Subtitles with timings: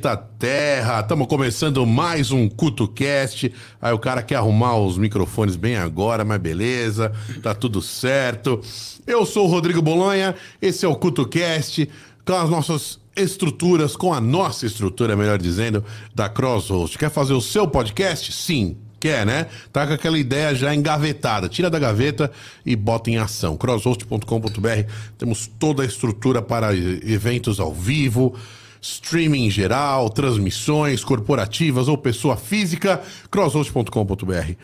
[0.00, 1.00] planeta Terra!
[1.00, 3.52] Estamos começando mais um CutoCast.
[3.80, 7.12] Aí o cara quer arrumar os microfones bem agora, mas beleza,
[7.42, 8.60] tá tudo certo.
[9.06, 11.88] Eu sou o Rodrigo Bolonha, esse é o CutoCast,
[12.24, 16.96] com as nossas estruturas, com a nossa estrutura, melhor dizendo, da Crosshost.
[16.96, 18.32] Quer fazer o seu podcast?
[18.32, 18.76] Sim.
[18.98, 19.46] Quer, né?
[19.72, 21.48] Tá com aquela ideia já engavetada.
[21.48, 22.30] Tira da gaveta
[22.66, 23.56] e bota em ação.
[23.56, 28.36] crosshost.com.br temos toda a estrutura para eventos ao vivo,
[28.80, 34.54] streaming em geral, transmissões corporativas ou pessoa física, crosshost.com.br.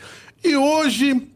[0.42, 1.28] E hoje,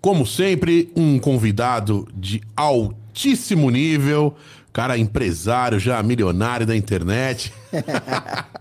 [0.00, 4.36] como sempre, um convidado de altíssimo nível,
[4.72, 7.52] cara empresário, já milionário da internet.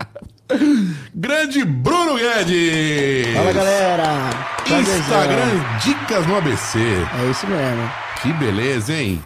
[1.16, 3.34] Grande Bruno Guedes!
[3.34, 4.30] Fala galera!
[4.64, 5.00] Prazerzão.
[5.00, 6.80] Instagram Dicas no ABC.
[6.80, 7.92] É isso mesmo.
[8.22, 9.24] Que beleza, hein?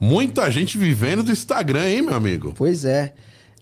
[0.00, 2.54] Muita gente vivendo do Instagram, hein, meu amigo?
[2.56, 3.14] Pois é.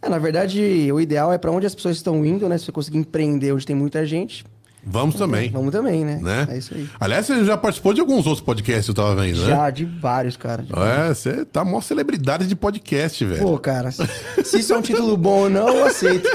[0.03, 2.59] É, na verdade, o ideal é pra onde as pessoas estão indo, né?
[2.59, 4.45] Se você conseguir empreender onde tem muita gente,
[4.85, 5.49] Vamos também.
[5.49, 6.19] vamos também, né?
[6.21, 6.49] Né?
[6.51, 6.89] É isso aí.
[6.99, 9.47] Aliás, você já participou de alguns outros podcasts, eu tava vendo, né?
[9.47, 10.65] Já, de vários, cara.
[10.65, 13.43] de É, você tá mó celebridade de podcast, velho.
[13.43, 14.03] Pô, cara, se
[14.43, 16.29] se isso é um título bom ou não, eu aceito.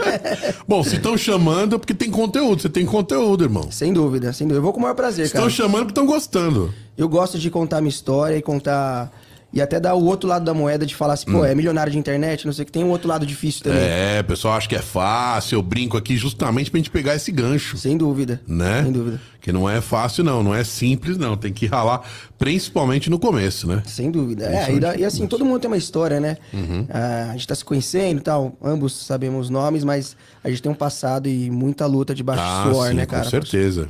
[0.68, 2.60] Bom, se estão chamando é porque tem conteúdo.
[2.60, 3.70] Você tem conteúdo, irmão.
[3.70, 4.58] sem dúvida, sem dúvida.
[4.58, 5.50] Eu vou com o maior prazer, Estão cara.
[5.52, 6.72] chamando porque estão gostando.
[6.96, 9.10] Eu gosto de contar minha história e contar.
[9.50, 11.98] E até dar o outro lado da moeda de falar assim, pô, é milionário de
[11.98, 13.80] internet, não sei o que, tem um outro lado difícil também.
[13.80, 13.86] Hum.
[13.88, 15.56] É, o pessoal acha que é fácil.
[15.56, 17.78] Eu brinco aqui justamente pra gente pegar esse gancho.
[17.78, 18.42] Sem dúvida.
[18.46, 18.82] Né?
[18.82, 19.18] Sem dúvida.
[19.40, 20.42] Que não é fácil, não.
[20.42, 21.34] Não é simples, não.
[21.34, 22.02] Tem que ralar,
[22.38, 23.82] principalmente no começo, né?
[23.86, 24.44] Sem dúvida.
[24.44, 26.36] É, e, e assim, todo mundo tem uma história, né?
[26.52, 26.86] Uhum.
[26.90, 30.14] Ah, a gente tá se conhecendo e tal, ambos sabemos os nomes, mas
[30.44, 33.12] a gente tem um passado e muita luta de baixo Ah, suor, sim, né, com
[33.16, 33.30] cara?
[33.30, 33.88] certeza.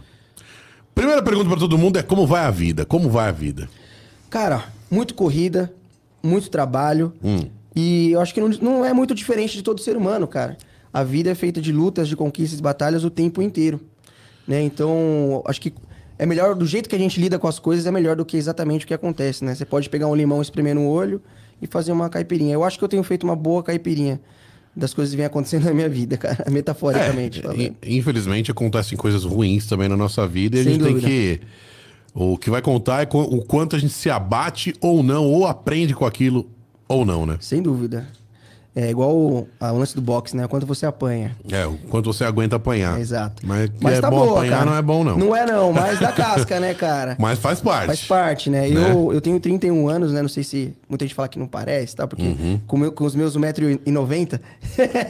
[0.94, 2.84] Primeira pergunta pra todo mundo é como vai a vida?
[2.84, 3.68] Como vai a vida?
[4.30, 5.72] Cara, muito corrida,
[6.22, 7.12] muito trabalho.
[7.22, 7.46] Hum.
[7.74, 10.56] E eu acho que não, não é muito diferente de todo ser humano, cara.
[10.92, 13.80] A vida é feita de lutas, de conquistas e batalhas o tempo inteiro.
[14.46, 14.62] Né?
[14.62, 15.72] Então, acho que
[16.18, 18.36] é melhor, do jeito que a gente lida com as coisas, é melhor do que
[18.36, 19.54] exatamente o que acontece, né?
[19.54, 21.22] Você pode pegar um limão, espremer no olho
[21.62, 22.54] e fazer uma caipirinha.
[22.54, 24.20] Eu acho que eu tenho feito uma boa caipirinha
[24.74, 26.44] das coisas que vem acontecendo na minha vida, cara.
[26.50, 27.38] Metaforicamente.
[27.38, 27.76] É, falando.
[27.86, 31.00] infelizmente acontecem coisas ruins também na nossa vida e a Sem gente dúvida.
[31.02, 31.40] tem que.
[32.20, 35.94] O que vai contar é o quanto a gente se abate ou não, ou aprende
[35.94, 36.50] com aquilo
[36.88, 37.36] ou não, né?
[37.40, 38.08] Sem dúvida.
[38.80, 40.46] É igual o, a lance do boxe, né?
[40.46, 41.34] Quanto você apanha.
[41.50, 42.96] É, o quanto você aguenta apanhar.
[42.96, 43.42] É, exato.
[43.44, 45.18] Mas que é bom apanhar não é bom, não.
[45.18, 47.16] Não é não, mas da casca, né, cara?
[47.18, 47.86] Mas faz parte.
[47.86, 48.68] Faz parte, né?
[48.68, 48.92] Né?
[48.92, 50.22] Eu, eu tenho 31 anos, né?
[50.22, 52.06] Não sei se muita gente fala que não parece, tá?
[52.06, 52.60] Porque Uhum.
[52.68, 54.38] com, meu- com os meus 1,90m...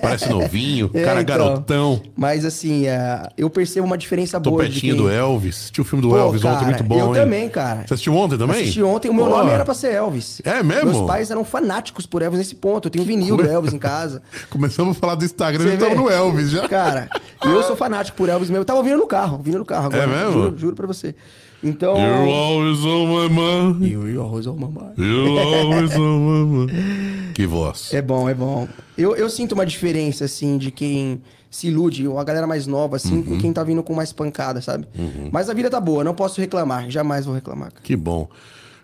[0.01, 1.37] Parece novinho, É, cara então.
[1.37, 2.01] garotão.
[2.17, 5.03] Mas assim, é, eu percebo uma diferença Tô boa pertinho quem...
[5.05, 5.57] do Elvis.
[5.57, 7.15] Assistiu o filme do Pô, Elvis cara, ontem, muito bom, Eu hein?
[7.23, 7.85] também, cara.
[7.87, 8.63] Você assistiu ontem também?
[8.63, 9.09] Assisti ontem.
[9.11, 10.41] O meu Pô, nome era pra ser Elvis.
[10.45, 10.91] É mesmo?
[10.93, 12.87] Meus pais eram fanáticos por Elvis nesse ponto.
[12.87, 14.23] Eu tenho vinil do Elvis em casa.
[14.51, 16.69] Começamos a falar do Instagram, Você já estamos no Elvis já.
[16.69, 17.09] Cara,
[17.45, 18.63] eu sou fanático por Elvis mesmo.
[18.63, 20.03] Eu tava ouvindo no carro, ouvindo no carro agora.
[20.05, 20.33] É mesmo?
[20.33, 21.15] Juro, juro pra você.
[21.63, 21.97] Então.
[21.97, 23.85] You're always on my mind.
[23.91, 24.93] You always on my mind.
[24.97, 26.71] You're always on my mind.
[27.35, 27.93] Que voz.
[27.95, 28.67] É bom, é bom.
[28.97, 33.17] Eu, eu sinto uma diferença, assim, de quem se ilude, a galera mais nova, assim,
[33.19, 33.23] Uhum.
[33.23, 34.87] com quem tá vindo com mais pancada, sabe?
[35.33, 36.91] Mas a vida tá boa, não posso reclamar.
[36.91, 37.71] Jamais vou reclamar.
[37.73, 37.81] cara.
[37.85, 38.29] Que bom.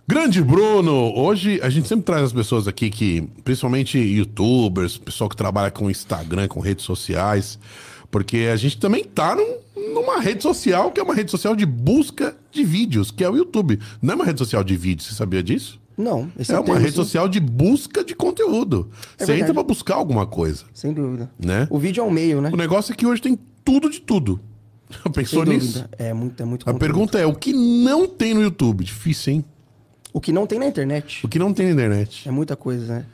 [0.07, 5.37] Grande Bruno, hoje a gente sempre traz as pessoas aqui que, principalmente youtubers, pessoal que
[5.37, 7.59] trabalha com Instagram, com redes sociais,
[8.11, 11.65] porque a gente também tá num- numa rede social que é uma rede social de
[11.65, 13.79] busca de vídeos, que é o YouTube.
[14.03, 15.81] Não é uma rede social de vídeos, você sabia disso?
[15.97, 16.97] Não, esse É o uma termo, rede sim.
[16.97, 18.91] social de busca de conteúdo.
[19.17, 19.53] É você entra verdade.
[19.55, 21.31] pra buscar alguma coisa, Sem dúvida.
[21.39, 21.67] né?
[21.71, 22.51] O vídeo é um meio, né?
[22.53, 24.39] O negócio é que hoje tem tudo de tudo.
[25.15, 25.85] Pensou nisso?
[25.97, 26.79] É muito, é muito A conteúdo.
[26.81, 28.85] pergunta é, o que não tem no YouTube?
[28.85, 29.45] Difícil, hein?
[30.15, 31.27] O que não tem na internet.
[31.27, 32.29] O que não tem na internet?
[32.29, 33.05] É muita coisa, né?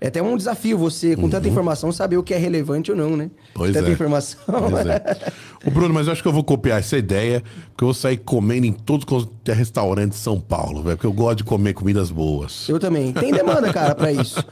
[0.00, 3.14] É até um desafio você, com tanta informação, saber o que é relevante ou não,
[3.14, 3.24] né?
[3.24, 3.30] Uhum.
[3.54, 3.92] Pois tanta é.
[3.92, 4.40] informação.
[4.46, 5.02] Pois é.
[5.66, 8.16] Ô, Bruno, mas eu acho que eu vou copiar essa ideia, porque eu vou sair
[8.16, 9.04] comendo em todos
[9.52, 12.68] os restaurantes de São Paulo, velho, porque eu gosto de comer comidas boas.
[12.68, 13.12] Eu também.
[13.12, 14.42] Tem demanda, cara, pra isso.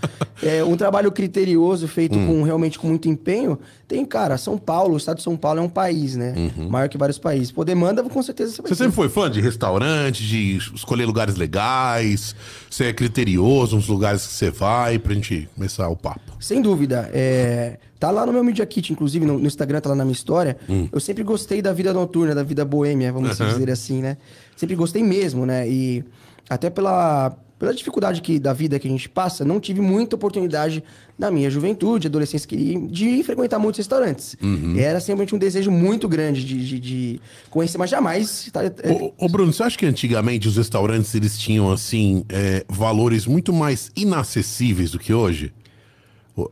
[0.42, 2.26] É, um trabalho criterioso, feito Hum.
[2.26, 3.58] com realmente com muito empenho.
[3.88, 6.34] Tem, cara, São Paulo, o estado de São Paulo é um país, né?
[6.68, 7.52] Maior que vários países.
[7.52, 8.74] Pô, demanda, com certeza você vai Uhum.
[8.74, 8.84] Você ter.
[8.90, 12.34] sempre foi fã de restaurante, de escolher lugares legais?
[12.70, 16.32] Você é criterioso nos lugares que você vai pra gente começar o papo?
[16.40, 17.08] Sem dúvida.
[17.12, 20.56] É, tá lá no meu Media Kit, inclusive, no, Instagram, tá lá na minha história.
[20.68, 20.88] Hum.
[20.90, 24.16] Eu sempre gostei da vida noturna, da vida boêmia, vamos dizer assim, né?
[24.56, 25.68] Sempre gostei mesmo, né?
[25.68, 26.04] E
[26.48, 30.82] até pela, pela dificuldade que, da vida que a gente passa, não tive muita oportunidade
[31.18, 34.36] na minha juventude, adolescência, de frequentar muitos restaurantes.
[34.42, 34.74] Uhum.
[34.76, 37.20] E era sempre um desejo muito grande de, de, de
[37.50, 38.50] conhecer, mas jamais...
[38.52, 42.64] tá- é, Ô, ô, Bruno, você acha que antigamente os restaurantes eles tinham, assim, é,
[42.68, 45.52] valores muito mais inacessíveis do que hoje?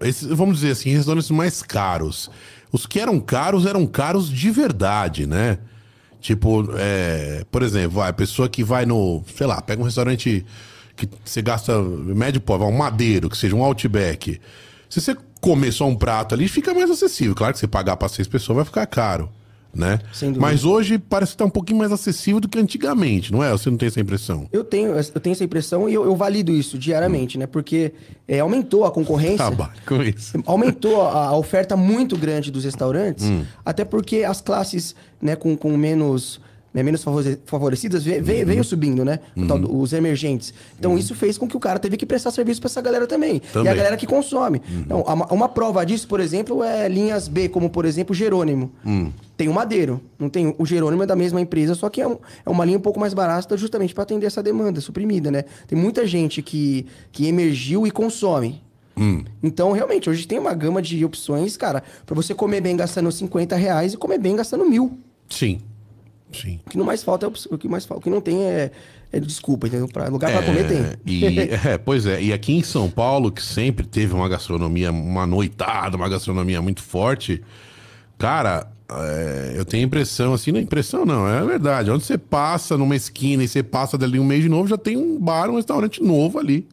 [0.01, 2.31] Esses, vamos dizer assim, restaurantes mais caros.
[2.71, 5.59] Os que eram caros eram caros de verdade, né?
[6.23, 10.47] Tipo, é, por exemplo, a pessoa que vai no, sei lá, pega um restaurante
[10.95, 14.41] que você gasta médio pobre, um madeiro, que seja um outback.
[14.89, 17.35] Se você comer só um prato ali, fica mais acessível.
[17.35, 19.29] Claro que você pagar para seis pessoas vai ficar caro.
[19.75, 19.99] Né?
[20.39, 23.51] Mas hoje parece estar um pouquinho mais acessível do que antigamente, não é?
[23.53, 24.47] Você não tem essa impressão?
[24.53, 27.47] Eu tenho, eu tenho essa impressão e eu, eu valido isso diariamente, né?
[27.47, 27.93] Porque
[28.29, 29.39] é, aumentou a concorrência.
[29.39, 30.33] Trabalho com isso.
[30.47, 33.45] Aumentou a, a oferta muito grande dos restaurantes, Hum.
[33.65, 36.41] até porque as classes né, com, com menos,
[36.75, 38.23] né, menos favore- favorecidas ve- Uhum.
[38.25, 39.21] ve- veio subindo, né?
[39.37, 40.53] Do- os emergentes.
[40.79, 43.37] Então isso fez com que o cara teve que prestar serviço para essa galera também.
[43.37, 43.73] E Também.
[43.73, 44.61] a galera que consome.
[44.69, 44.81] Uhum.
[44.81, 48.71] Então, uma, uma prova disso, por exemplo, é linhas B, como por exemplo Jerônimo.
[49.43, 52.17] Tem o Madeiro, não tem o Jerônimo é da mesma empresa, só que é, um-
[52.47, 55.43] é uma linha um pouco mais barata justamente para atender essa demanda suprimida, né?
[55.67, 58.63] Tem muita gente que, que emergiu e consome.
[58.97, 59.25] Hum.
[59.43, 63.57] Então, realmente, hoje tem uma gama de opções, cara, para você comer bem gastando 50
[63.57, 64.97] reais e comer bem gastando mil.
[65.29, 65.59] Sim.
[66.33, 66.61] Sim.
[66.65, 68.71] O que não mais falta é o que mais falta, o que não tem é,
[69.11, 69.89] é desculpa, entendeu?
[69.89, 70.79] Pra, lugar para comer tem.
[71.05, 71.25] E,
[71.67, 72.23] é, pois é.
[72.23, 76.81] E aqui em São Paulo, que sempre teve uma gastronomia, uma noitada, uma gastronomia muito
[76.81, 77.43] forte,
[78.17, 78.71] cara,
[79.01, 81.91] é, eu tenho a impressão, assim, não é impressão não, é verdade.
[81.91, 84.97] Onde você passa numa esquina e você passa dali um mês de novo, já tem
[84.97, 86.67] um bar, um restaurante novo ali,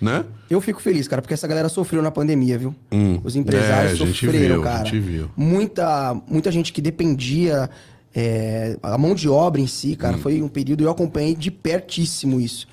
[0.00, 0.24] né?
[0.48, 2.74] Eu fico feliz, cara, porque essa galera sofreu na pandemia, viu?
[2.92, 3.20] Hum.
[3.24, 4.90] Os empresários É, sofreram, viu, cara.
[5.36, 7.68] Muita, muita gente que dependia.
[8.14, 10.20] é, a mão de obra em si, cara, Hum.
[10.20, 12.66] foi um período eu acompanhei de pertíssimo isso.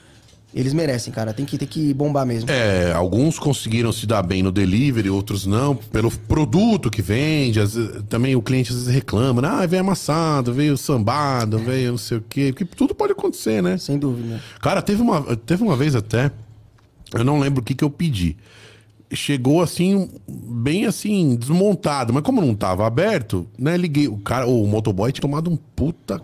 [0.56, 1.34] Eles merecem, cara.
[1.34, 2.50] Tem que, tem que bombar mesmo.
[2.50, 7.60] É, alguns conseguiram se dar bem no delivery, outros não, pelo produto que vende.
[7.60, 9.50] vezes- também o cliente às vezes reclama, né?
[9.52, 12.54] ah, veio amassado, veio sambado, veio não sei o quê.
[12.56, 13.78] Porque tudo pode acontecer, né?
[13.78, 14.42] Sem dúvida.
[14.62, 16.32] Cara, teve uma, teve uma vez até,
[17.14, 18.38] eu não lembro o que, que eu pedi.
[19.12, 22.14] Chegou assim, bem assim, desmontado.
[22.14, 23.76] Mas como não tava aberto, né?
[23.76, 24.08] Liguei.
[24.08, 26.20] O cara, o motoboy tinha tomado um puta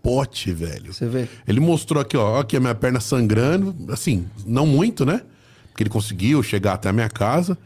[0.00, 0.92] capote, velho.
[0.92, 1.28] Você vê?
[1.46, 5.22] Ele mostrou aqui, ó, aqui a minha perna sangrando, assim, não muito, né?
[5.68, 7.56] Porque ele conseguiu chegar até a minha casa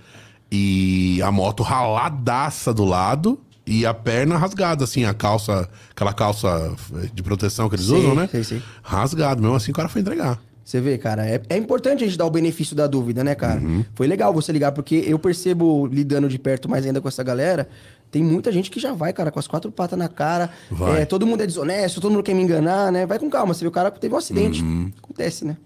[0.51, 6.75] e a moto raladaça do lado e a perna rasgada, assim, a calça, aquela calça
[7.15, 8.29] de proteção que eles Sei, usam, né?
[8.31, 8.63] sei, sei.
[8.83, 10.39] Rasgado, mesmo assim o cara foi entregar.
[10.63, 13.61] Você vê, cara, é, é importante a gente dar o benefício da dúvida, né, cara?
[13.61, 13.85] Uhum.
[13.95, 17.69] Foi legal você ligar, porque eu percebo, lidando de perto mais ainda com essa galera,
[18.15, 20.49] tem muita gente que já vai, cara, com as quatro patas na cara.
[20.97, 23.05] É, todo mundo é desonesto, todo mundo quer me enganar, né?
[23.07, 24.63] Vai com calma, você vê o cara que teve um acidente.
[24.63, 24.93] Uhum.
[25.03, 25.57] Acontece, né?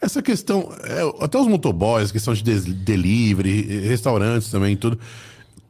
[0.00, 4.98] Essa questão, é, até os motoboys, questão de delivery, restaurantes também, tudo.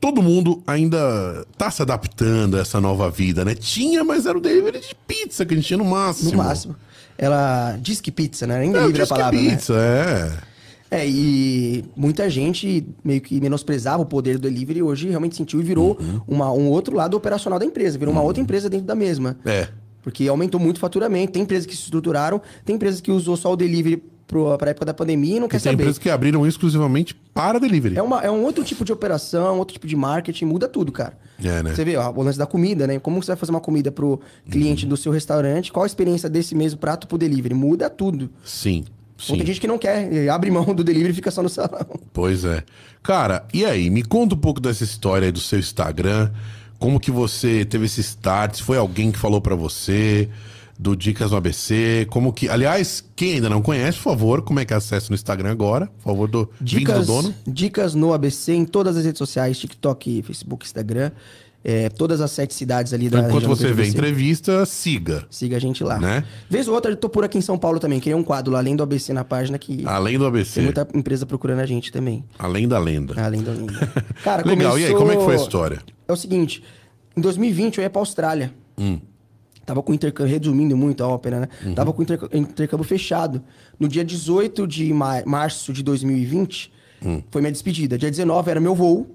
[0.01, 3.55] Todo mundo ainda tá se adaptando a essa nova vida, né?
[3.55, 6.31] Tinha, mas era o delivery de pizza que a gente tinha no máximo.
[6.31, 6.75] No máximo.
[7.19, 8.61] Ela diz que pizza, né?
[8.61, 9.51] Ainda É, livre a que palavra, né?
[9.51, 10.33] pizza, é.
[10.97, 15.63] É, e muita gente meio que menosprezava o poder do delivery hoje realmente sentiu e
[15.63, 16.21] virou Uhum.
[16.29, 19.37] uma, um outro lado operacional da empresa, virou uma outra empresa dentro da mesma.
[19.45, 19.69] É.
[20.03, 21.33] Porque aumentou muito o faturamento.
[21.33, 24.85] Tem empresas que se estruturaram, tem empresas que usou só o delivery pro, pra época
[24.87, 25.75] da pandemia e não E quer tem saber.
[25.75, 27.97] empresas que abriram exclusivamente para delivery.
[27.97, 31.17] É, uma, é um outro tipo de operação, outro tipo de marketing, muda tudo, cara.
[31.43, 31.75] É, né?
[31.75, 32.99] Você vê, ó, o lance da comida, né?
[32.99, 34.19] Como você vai fazer uma comida pro Uhum.
[34.51, 35.73] cliente do seu restaurante?
[35.73, 37.55] Qual a experiência desse mesmo prato pro delivery?
[37.55, 38.29] Muda tudo.
[38.45, 38.85] Sim,
[39.19, 39.37] sim.
[39.37, 41.87] tem gente que não quer, abre mão do delivery e fica só no salão.
[42.13, 42.63] Pois é.
[43.03, 43.91] Cara, e aí?
[43.91, 46.31] Me conta um pouco dessa história aí do seu Instagram.
[46.79, 48.57] Como que você teve esse start?
[48.57, 50.29] Se foi alguém que falou pra você?
[50.77, 52.07] Do Dicas no ABC?
[52.11, 52.49] Como que...
[52.49, 55.87] Aliás, quem ainda não conhece, por favor, como é que acessa no Instagram agora?
[55.87, 57.35] Por favor, do Vinhos do Dicas, dono.
[57.47, 61.13] dicas no ABC em todas as redes sociais, TikTok, Facebook, Instagram.
[61.65, 65.25] Eh, todas as sete cidades ali da Enquanto região você vê entrevista, siga.
[65.31, 65.99] Siga a gente lá.
[65.99, 66.23] Né?
[66.51, 67.99] Vez ou outra, eu tô por aqui em São Paulo também.
[68.01, 70.55] Criei um quadro lá, além do ABC na página, que Além do ABC.
[70.57, 72.23] tem muita empresa procurando a gente também.
[72.39, 73.15] Além da lenda.
[73.21, 73.67] Além do além.
[74.23, 75.81] Cara, Legal, e aí, como é que foi a história?
[76.07, 76.63] É o seguinte,
[77.17, 78.53] em 2020 eu ia pra Austrália.
[78.79, 78.99] Hum.
[79.65, 81.49] Tava com intercâmbio, resumindo muito a ópera, né?
[81.65, 81.75] Uhum.
[81.75, 83.43] Tava com interc- intercâmbio fechado.
[83.81, 86.71] No dia 18 de ma- março de 2020,
[87.03, 87.23] Hum.
[87.31, 87.97] foi minha despedida.
[87.97, 89.07] Dia 19 era meu voo.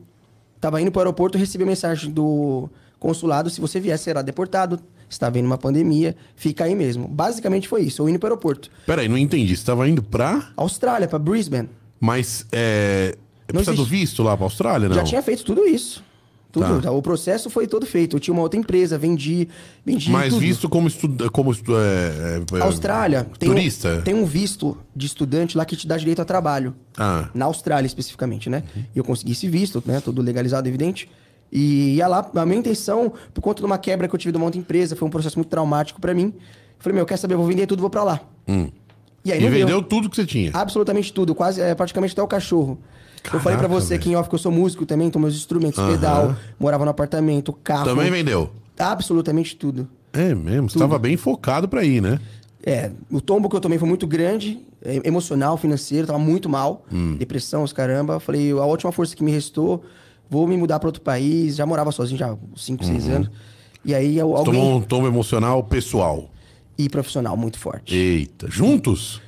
[0.59, 4.79] Tava indo pro aeroporto, recebi mensagem do consulado, se você vier, será deportado.
[5.09, 7.07] Está vendo uma pandemia, fica aí mesmo.
[7.07, 8.69] Basicamente foi isso, eu indo pro aeroporto.
[8.85, 9.55] Peraí, não entendi.
[9.55, 10.51] Você tava indo pra...
[10.55, 11.69] Austrália, pra Brisbane.
[11.99, 13.15] Mas, é...
[13.47, 13.91] Precisa do existe.
[13.91, 14.95] visto lá pra Austrália, não?
[14.95, 16.03] Já tinha feito tudo isso.
[16.51, 16.81] Tudo.
[16.81, 16.91] Tá.
[16.91, 18.15] O processo foi todo feito.
[18.15, 19.47] Eu tinha uma outra empresa, vendi,
[19.85, 20.39] vendi Mas tudo.
[20.39, 23.97] visto como estuda, como estu, é, é, Austrália tem turista.
[23.97, 26.73] Um, tem um visto de estudante lá que te dá direito a trabalho.
[26.97, 28.63] Ah, Na Austrália, especificamente, né?
[28.75, 30.01] E eu consegui esse visto, né?
[30.01, 31.09] Tudo legalizado, evidente.
[31.51, 34.37] E ia lá, a minha intenção, por conta de uma quebra que eu tive de
[34.37, 36.33] uma outra empresa, foi um processo muito traumático pra mim.
[36.79, 37.35] Falei, meu, quer saber?
[37.35, 38.21] Eu vou vender tudo, vou pra lá.
[39.25, 39.59] E aí e não deu.
[39.59, 40.51] vendeu tudo que você tinha.
[40.53, 42.77] Absolutamente tudo, quase, é, praticamente até o cachorro.
[43.25, 43.99] eu falei pra Caraca, você velho.
[43.99, 47.51] aqui em off que eu sou músico também, então meus instrumentos, pedal, morava no apartamento,
[47.53, 47.85] carro.
[47.85, 48.49] Também vendeu.
[48.77, 49.87] Absolutamente tudo.
[50.13, 52.19] É mesmo, você tava bem focado pra ir, né?
[52.65, 56.85] É, o tombo que eu tomei foi muito grande, é, emocional, financeiro, tava muito mal,
[56.91, 57.15] Hum.
[57.17, 58.13] depressão, os caramba.
[58.15, 59.83] Eu falei, a última força que me restou,
[60.29, 61.55] vou me mudar pra outro país.
[61.55, 63.15] Já morava sozinho já há 5, 6 Uhum.
[63.15, 63.31] anos.
[63.85, 64.43] E aí alguém...
[64.45, 66.29] Tomou um tombo emocional pessoal.
[66.79, 67.93] E profissional muito forte.
[67.93, 69.21] Eita, juntos?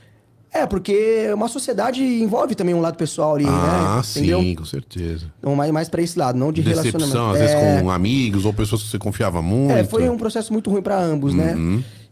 [0.54, 4.04] É, porque uma sociedade envolve também um lado pessoal ali, ah, né?
[4.04, 5.30] sim, com certeza.
[5.38, 7.44] Então, mais, mais pra esse lado, não de Decepção, relacionamento.
[7.44, 9.74] às vezes com amigos ou pessoas que você confiava muito.
[9.74, 11.58] É, foi um processo muito ruim pra ambos, né?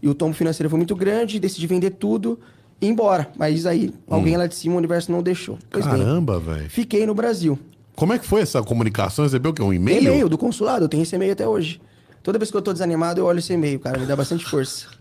[0.02, 2.38] E o tombo financeiro foi muito grande, decidi vender tudo
[2.82, 3.30] e ir embora.
[3.38, 5.58] Mas aí, alguém lá de cima, o universo não deixou.
[5.70, 6.70] Pois Caramba, velho.
[6.70, 7.58] fiquei no Brasil.
[7.96, 9.24] Como é que foi essa comunicação?
[9.24, 9.62] Recebeu o quê?
[9.62, 10.04] Um e-mail?
[10.04, 11.80] E-mail do consulado, eu tenho esse e-mail até hoje.
[12.24, 14.88] Toda vez que eu tô desanimado, eu olho esse e-mail, cara, me dá bastante força.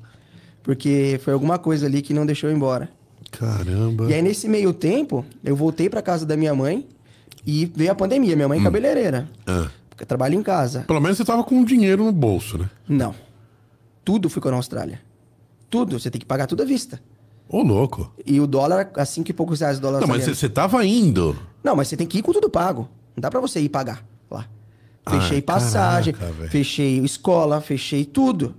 [0.69, 2.91] Porque foi alguma coisa ali que não deixou eu embora.
[3.31, 4.05] Caramba.
[4.05, 6.87] E aí, nesse meio tempo, eu voltei pra casa da minha mãe
[7.47, 8.37] e veio a pandemia.
[8.37, 9.31] Minha mãe é cabeleireira.
[9.47, 9.71] Ah.
[9.89, 10.85] Porque trabalha em casa.
[10.87, 12.69] Pelo menos você tava com dinheiro no bolso, né?
[12.87, 13.15] Não.
[14.05, 15.01] Tudo ficou na Austrália.
[15.71, 15.99] Tudo.
[15.99, 17.01] Você tem que pagar tudo à vista.
[17.49, 18.13] Ô, louco.
[18.27, 21.35] E o dólar, a cinco e poucos reais o dólar Não, mas você, tava indo.
[21.65, 22.91] Não, mas você tem que ir com tudo pago.
[23.17, 24.47] Não dá pra você ir pagar lá.
[25.09, 28.55] Fechei Ai, passagem, caraca, fechei escola, fechei tudo.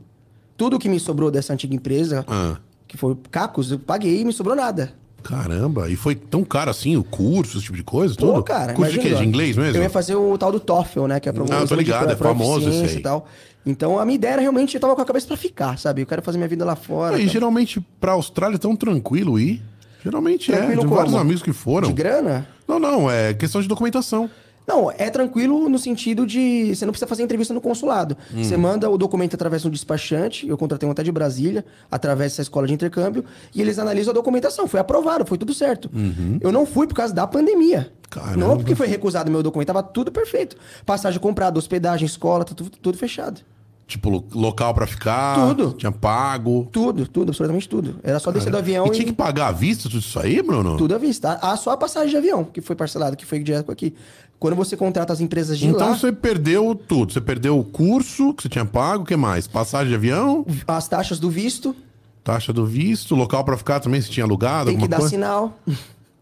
[0.60, 2.58] Tudo que me sobrou dessa antiga empresa, Ah.
[2.86, 4.94] que foi Cacos, eu paguei e me sobrou nada.
[5.24, 8.14] Caramba, e foi tão caro assim o curso, esse tipo de coisa?
[8.16, 8.44] Pô, Tudo?
[8.44, 8.74] cara.
[8.74, 9.14] Curso de quê?
[9.16, 9.78] De inglês mesmo?
[9.78, 11.20] Eu ia fazer o tal do TOEFL, né?
[11.20, 13.02] Que é pra Ah, tô ligado, é famoso esse aí.
[13.02, 13.26] tal.
[13.66, 16.02] Então a minha ideia era realmente, eu tava com a cabeça pra ficar, sabe?
[16.02, 17.18] Eu quero fazer minha vida lá fora.
[17.18, 17.34] E tal.
[17.34, 19.62] geralmente pra Austrália é tão tranquilo ir.
[20.04, 20.58] Geralmente é.
[20.58, 21.88] Tranquilo De vários amigos que foram.
[21.90, 22.48] De grana?
[22.68, 24.30] Não, não, é questão de documentação.
[24.70, 28.16] Não, é tranquilo no sentido de você não precisa fazer entrevista no consulado.
[28.32, 28.44] Hum.
[28.44, 32.44] Você manda o documento através do despachante, eu contratei um até de Brasília, através dessa
[32.44, 34.68] escola de intercâmbio, e eles analisam a documentação.
[34.68, 35.90] Foi aprovado, foi tudo certo.
[36.40, 37.92] Eu não fui por causa da pandemia.
[37.92, 38.10] Uhum.
[38.12, 38.38] Caramba.
[38.38, 40.56] Não porque foi recusado meu documento, tava tudo perfeito.
[40.86, 43.42] Passagem comprada, hospedagem, escola, tá tudo, tudo fechado.
[43.90, 45.48] Tipo, lo- local pra ficar.
[45.48, 45.74] Tudo.
[45.74, 46.70] Tinha pago.
[46.72, 47.96] Tudo, tudo, absolutamente tudo.
[48.04, 50.44] Era só descer do avião E e, tinha que pagar à vista tudo isso aí,
[50.44, 50.78] Bruno?
[50.78, 51.40] tudo à vista.
[51.42, 53.96] Ah, só a passagem de avião que foi parcelada, que foi direto aqui.
[54.38, 57.12] Quando você contrata as empresas de Então lá, você perdeu tudo.
[57.12, 59.48] Você perdeu o curso que você tinha pago, o que mais?
[59.48, 61.76] Passagem de avião, as taxas do visto,
[62.24, 65.10] taxa do visto, local pra ficar também, se tinha alugado, tem que dar coisa.
[65.10, 65.58] sinal.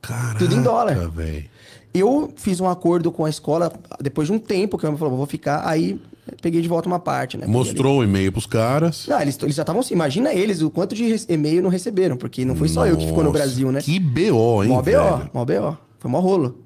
[0.01, 0.95] Caraca, tudo em dólar.
[1.10, 1.49] velho.
[1.93, 5.25] Eu fiz um acordo com a escola depois de um tempo que eu falou, vou
[5.25, 5.99] ficar, aí
[6.42, 7.46] peguei de volta uma parte, né?
[7.48, 9.06] Mostrou o e-mail pros caras.
[9.08, 12.44] Não, eles, eles já estavam assim, imagina eles o quanto de e-mail não receberam, porque
[12.46, 13.82] não foi só eu que ficou no Brasil, né?
[13.82, 14.70] Que BO, hein?
[14.70, 15.78] Mó BO, mó BO.
[16.00, 16.60] Foi mó rolo.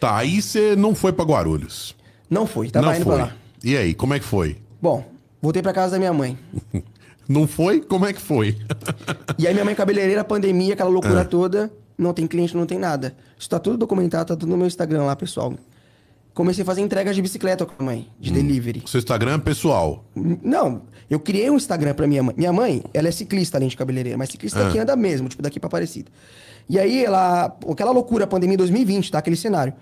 [0.00, 1.94] Tá, aí você não foi pra Guarulhos.
[2.30, 3.14] Não foi, tava não indo foi.
[3.16, 3.32] pra lá.
[3.64, 4.56] E aí, como é que foi?
[4.80, 5.04] Bom,
[5.42, 6.38] voltei pra casa da minha mãe.
[7.28, 7.82] Não foi?
[7.82, 8.56] Como é que foi?
[9.36, 10.92] E aí minha mãe cabeleireira, pandemia, aquela É.
[10.94, 13.14] loucura toda, não tem cliente, não tem nada.
[13.38, 15.52] Isso tá tudo documentado, tá tudo no meu Instagram lá, pessoal.
[16.38, 18.14] Comecei a fazer entregas de bicicleta com a mãe, Hum.
[18.20, 18.84] de delivery.
[18.86, 20.04] Seu Instagram é pessoal.
[20.14, 22.32] Não, eu criei um Instagram pra minha mãe.
[22.38, 24.70] Minha mãe, ela é ciclista além de cabeleireira, mas ciclista Ah.
[24.70, 26.08] que anda mesmo, tipo daqui pra Aparecida.
[26.70, 29.18] E aí ela, aquela loucura, pandemia 2020, tá?
[29.18, 29.72] Aquele cenário.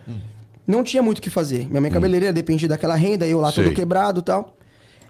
[0.66, 1.68] Não tinha muito o que fazer.
[1.68, 3.74] Minha mãe cabeleireira dependia daquela renda, eu lá todo Sei.
[3.74, 4.56] quebrado e tal.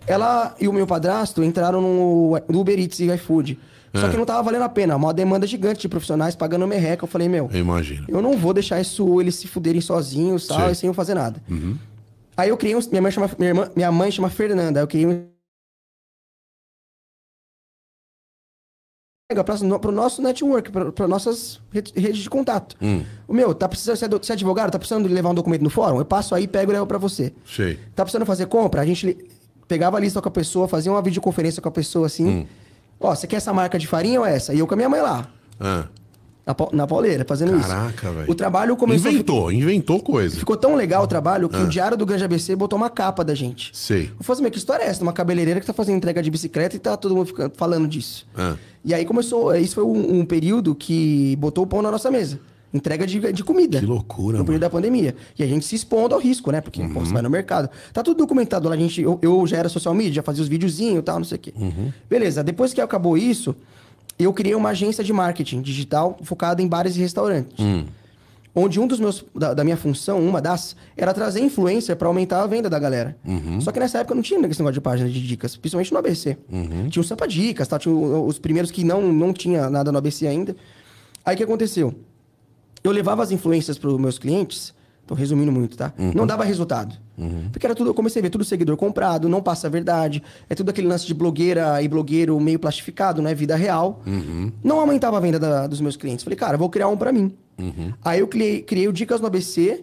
[0.05, 3.57] Ela e o meu padrasto entraram no, no Uber Eats e iFood.
[4.01, 4.11] Só Ah.
[4.11, 4.97] que não tava valendo a pena.
[4.97, 7.05] Uma demanda gigante de profissionais pagando merreca.
[7.05, 8.05] Eu falei, meu, Eu imagino.
[8.09, 11.41] eu não vou deixar isso, eles se fuderem sozinhos tal, e sem eu fazer nada.
[12.37, 12.81] Aí eu criei um.
[12.91, 14.81] Minha mãe chama, minha, irmã, minha mãe chama Fernanda.
[14.81, 15.27] Aí eu criei um.
[19.29, 22.77] Para pro nosso network, para nossas re- redes de contato.
[23.27, 24.71] O meu, tá precisando ser, ser advogado?
[24.71, 25.99] Tá precisando levar um documento no fórum?
[25.99, 27.33] Eu passo aí, pego e levo pra você.
[27.45, 27.77] Sei.
[27.95, 28.81] Tá precisando fazer compra?
[28.83, 29.17] A gente
[29.67, 32.47] pegava a lista com a pessoa, fazia uma videoconferência com a pessoa assim.
[33.01, 34.55] Ó, você quer essa marca de farinha ou essa?
[34.55, 35.27] E eu com a minha mãe lá.
[35.61, 35.85] Ah,
[36.47, 37.69] Na, na pauleira, fazendo isso.
[37.69, 38.31] Caraca, velho.
[38.31, 39.11] O trabalho começou.
[39.11, 40.37] inventou, inventou coisa.
[40.37, 43.35] Ficou tão legal o trabalho que o Diário do Grande ABC botou uma capa da
[43.35, 43.71] gente.
[43.77, 44.11] Sei.
[44.19, 45.03] Eu falei assim, mas que história é essa?
[45.03, 48.27] Uma cabeleireira que tá fazendo entrega de bicicleta e tá todo mundo ficando, falando disso.
[48.37, 48.55] Ah.
[48.85, 52.39] E aí começou, isso foi um, um período que botou o pão na nossa mesa.
[52.77, 53.81] Entrega de, de comida.
[53.81, 55.17] Que loucura, No período da pandemia.
[55.39, 56.61] E a gente se expondo ao risco, né?
[56.61, 57.69] Porque pô, você vai no mercado.
[57.93, 58.75] Tá tudo documentado lá.
[58.75, 61.25] A gente, eu, eu já era social media, já fazia os videozinhos e tal, não
[61.25, 61.55] sei o quê.
[62.09, 63.57] Beleza, depois que acabou isso,
[64.19, 67.57] eu criei uma agência de marketing digital focada em bares e restaurantes.
[68.59, 72.43] Onde um dos meus, da, da minha função, uma das, era trazer influencer para aumentar
[72.43, 73.15] a venda da galera.
[73.61, 76.39] Só que nessa época não tinha esse negócio de página de dicas, principalmente no ABC.
[76.89, 77.79] Tinha o Sampa Dicas, tá?
[77.79, 80.57] tinha os primeiros que não, não tinha nada no ABC ainda.
[81.23, 81.93] Aí o que aconteceu?
[82.87, 84.73] Eu levava as influências para os meus clientes,
[85.07, 85.93] tô resumindo muito, tá?
[86.15, 86.95] Não dava resultado.
[87.51, 90.55] Porque era tudo, eu comecei a ver tudo seguidor comprado, não passa a verdade, é
[90.55, 94.03] tudo aquele lance de blogueira e blogueiro meio plastificado, não é vida real.
[94.63, 96.23] Não aumentava a venda da- dos meus clientes.
[96.25, 97.33] Falei, cara, vou criar um para mim.
[98.05, 99.83] Aí eu criei, criei o Dicas no ABC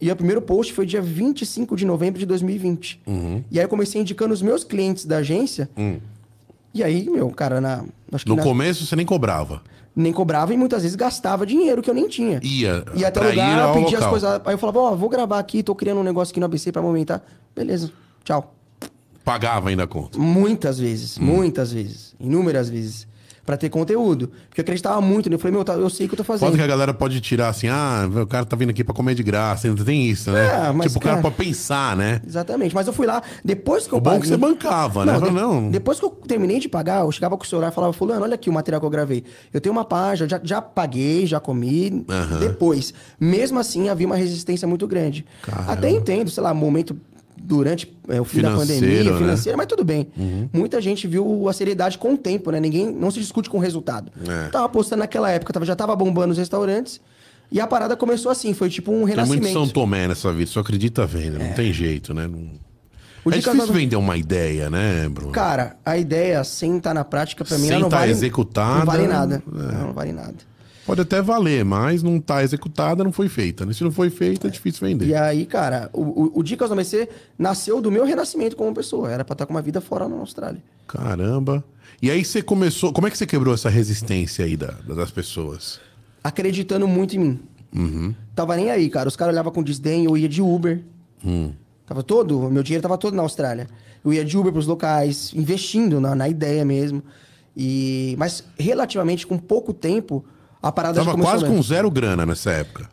[0.00, 3.00] e o primeiro post foi dia 25 de novembro de 2020.
[3.50, 5.68] E aí eu comecei indicando os meus clientes da agência.
[6.74, 7.84] E aí, meu, cara, na,
[8.26, 9.62] No na- começo você nem cobrava.
[9.94, 12.38] nem cobrava e muitas vezes gastava dinheiro que eu nem tinha.
[12.42, 14.10] Ia Ia até lugar, pedia as local.
[14.10, 14.40] coisas.
[14.44, 16.82] Aí eu falava, ó, vou gravar aqui, tô criando um negócio aqui no ABC pra
[16.82, 17.24] aumentar.
[17.54, 17.90] Beleza,
[18.22, 18.54] tchau.
[19.24, 20.18] Pagava ainda a conta.
[20.18, 23.08] Muitas vezes, muitas vezes, inúmeras vezes,
[23.46, 24.28] Pra ter conteúdo.
[24.48, 25.36] Porque eu acreditava muito, né?
[25.36, 26.46] Eu falei, meu, tá, eu sei o que eu tô fazendo.
[26.48, 29.14] Foda que a galera pode tirar assim, ah, o cara tá vindo aqui pra comer
[29.14, 30.68] de graça, ainda tem isso, né?
[30.68, 32.20] É, mas, tipo, o cara pode pensar, né?
[32.26, 32.74] Exatamente.
[32.74, 35.12] Mas eu fui lá, depois que eu O bom é que você bancava, né?
[35.12, 35.70] Não, de- não.
[35.70, 38.34] Depois que eu terminei de pagar, eu chegava com o celular e falava, fulano, olha
[38.34, 39.22] aqui o material que eu gravei.
[39.54, 42.04] Eu tenho uma página, já, já paguei, já comi.
[42.08, 42.40] Aham.
[42.40, 42.92] Depois.
[43.20, 45.24] Mesmo assim, havia uma resistência muito grande.
[45.42, 45.72] Caramba.
[45.72, 46.96] Até entendo, sei lá, momento
[47.46, 49.10] durante é, o fim da pandemia, né?
[49.12, 49.18] Uhum.
[49.18, 50.08] financeira, mas tudo bem.
[50.52, 52.58] Muita gente viu a seriedade com o tempo, né?
[52.58, 54.10] Ninguém não se discute com o resultado.
[54.28, 54.48] É.
[54.48, 57.00] Tava postando naquela época, tava, já tava bombando os restaurantes.
[57.50, 59.42] E a parada começou assim, foi tipo um Tem renascimento.
[59.44, 62.26] muito São Tomé nessa vida, só acredita vendo, não tem jeito, né?
[62.26, 62.50] Não...
[63.24, 65.32] O é difícil vender uma ideia, né, Bruno?
[65.32, 68.12] Cara, a ideia, sem estar na prática, pra mim, Sem ela não tá vale...
[68.12, 69.42] executada, Não vale nada.
[69.46, 69.72] é.
[69.72, 70.34] Não, não vale nada.
[70.86, 73.66] Pode até valer, mas não tá executada, não foi feita.
[73.66, 73.72] Né?
[73.72, 75.06] Se não foi feita, é difícil vender.
[75.08, 76.76] E aí, cara, o, o, o Dicas do
[77.36, 79.10] nasceu do meu renascimento como pessoa.
[79.10, 80.62] Era pra estar com uma vida fora na Austrália.
[80.86, 81.64] Caramba.
[82.00, 82.92] E aí você começou.
[82.92, 85.80] Como é que você quebrou essa resistência aí da- das pessoas?
[86.22, 87.40] Acreditando muito em mim.
[87.74, 88.14] Uhum.
[88.34, 89.08] Tava nem aí, cara.
[89.08, 90.82] Os caras olhavam com desdém, eu ia de Uber.
[91.24, 91.52] Hum.
[91.86, 93.66] Tava todo, meu dinheiro tava todo na Austrália.
[94.04, 97.02] Eu ia de Uber pros locais, investindo na, na ideia mesmo.
[97.56, 100.24] E, mas relativamente com pouco tempo,
[100.68, 102.88] a parada Tava quase com zero grana nessa época.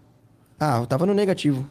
[0.60, 1.66] Ah, eu tava no negativo.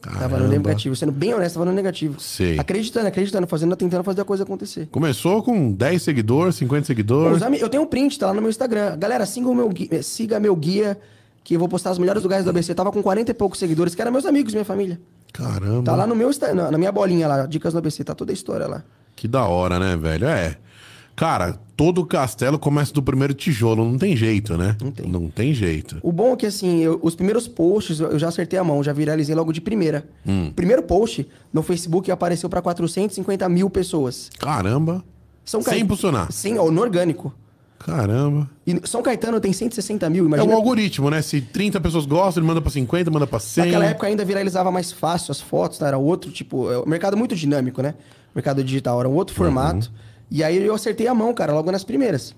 [0.00, 0.48] Tava no Caramba.
[0.48, 0.94] negativo.
[0.94, 2.20] Sendo bem honesto, tava no negativo.
[2.20, 2.58] Sei.
[2.58, 4.86] Acreditando, acreditando, fazendo, tentando fazer a coisa acontecer.
[4.92, 7.42] Começou com 10 seguidores, 50 Os seguidores.
[7.42, 8.96] ami- Eu tenho um print, tá lá no meu Instagram.
[8.96, 10.96] Galera, siga, meu, gui- eh, siga meu guia,
[11.42, 12.74] que eu vou postar os melhores lugares do ABC.
[12.74, 15.00] Tava com 40 e poucos seguidores, que eram meus amigos, minha família.
[15.32, 15.82] Caramba.
[15.82, 18.30] Tá lá no meu, Insta- na, na minha bolinha lá, Dicas do ABC, tá toda
[18.30, 18.84] a história lá.
[19.16, 20.28] Que da hora, né, velho?
[20.28, 20.56] É.
[21.18, 24.76] Cara, todo castelo começa do primeiro tijolo, não tem jeito, né?
[24.80, 25.06] Não tem.
[25.08, 25.98] Não tem jeito.
[26.00, 28.92] O bom é que, assim, eu- os primeiros posts eu já acertei a mão, já
[28.92, 30.08] viralizei logo de primeira.
[30.24, 30.52] Hum.
[30.54, 34.30] Primeiro post no Facebook apareceu pra 450 mil pessoas.
[34.38, 35.04] Caramba.
[35.44, 36.30] São Sem impulsionar.
[36.30, 37.34] Sim, ó, no orgânico.
[37.80, 38.48] Caramba.
[38.66, 40.52] E São Caetano tem 160 mil, É imagina.
[40.52, 41.22] um algoritmo, né?
[41.22, 43.64] Se 30 pessoas gostam, ele manda pra 50, manda pra 100.
[43.66, 45.86] Naquela época ainda viralizava mais fácil as fotos, tá?
[45.88, 47.94] era outro tipo, é um mercado muito dinâmico, né?
[48.34, 49.90] Mercado digital era um outro formato.
[50.30, 52.34] E aí eu acertei a mão, cara, logo nas primeiras.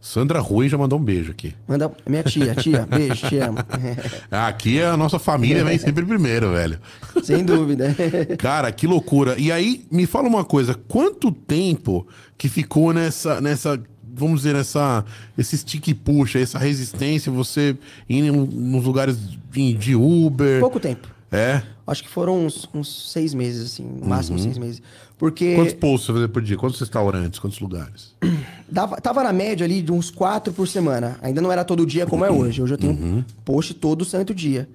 [0.00, 1.54] Sandra Rui já mandou um beijo aqui.
[1.66, 3.58] Manda minha tia, tia, beijo, te amo.
[4.30, 6.78] Aqui a nossa família vem sempre primeiro, velho.
[7.24, 7.94] Sem dúvida.
[8.38, 9.34] Cara, que loucura.
[9.36, 12.06] E aí, me fala uma coisa, quanto tempo
[12.38, 13.82] que ficou nessa, nessa
[14.16, 15.04] vamos dizer, nessa,
[15.36, 17.76] esse stick puxa, essa resistência, você
[18.08, 19.18] indo nos lugares
[19.50, 20.60] de, de Uber?
[20.60, 21.15] Pouco tempo.
[21.30, 21.62] É?
[21.86, 24.80] Acho que foram uns, uns seis meses, assim, máximo seis meses.
[25.18, 26.56] Porque Quantos posts você fazia por dia?
[26.56, 27.38] Quantos restaurantes?
[27.38, 28.14] Quantos lugares?
[28.70, 31.18] dava, tava na média ali de uns quatro por semana.
[31.22, 32.62] Ainda não era todo dia como é hoje.
[32.62, 33.24] Hoje eu tenho Uhum.
[33.44, 34.68] post todo santo dia.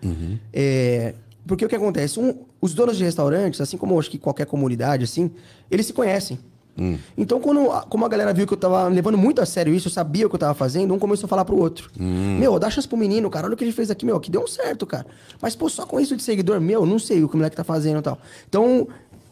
[0.52, 1.14] É,
[1.46, 2.20] porque o que acontece?
[2.20, 5.32] Um, os donos de restaurantes, assim como acho que qualquer comunidade, assim,
[5.70, 6.38] eles se conhecem.
[6.78, 6.98] Hum.
[7.18, 9.92] Então, quando, como a galera viu que eu tava levando muito a sério isso, eu
[9.92, 11.92] sabia o que eu tava fazendo, um começou a falar pro outro.
[12.00, 12.38] Hum.
[12.40, 13.46] Meu, dá chance pro menino, cara.
[13.48, 15.06] Olha o que ele fez aqui, meu, que deu um certo, cara.
[15.42, 17.64] Mas, pô, só com isso de seguidor, meu, não sei o que o moleque tá
[17.64, 18.18] fazendo e tal.
[18.48, 18.88] Então,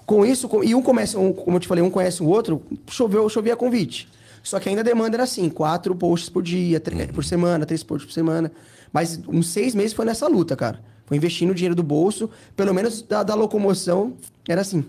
[0.05, 2.61] com isso, com- e um começa, um, como eu te falei, um conhece o outro,
[2.89, 4.07] choveu, chovia convite.
[4.43, 7.83] Só que ainda a demanda era assim, quatro posts por dia, tre- por semana, três
[7.83, 8.51] posts por semana.
[8.91, 10.79] Mas uns seis meses foi nessa luta, cara.
[11.05, 14.13] Foi investindo o dinheiro do bolso, pelo menos da, da locomoção,
[14.47, 14.83] era assim.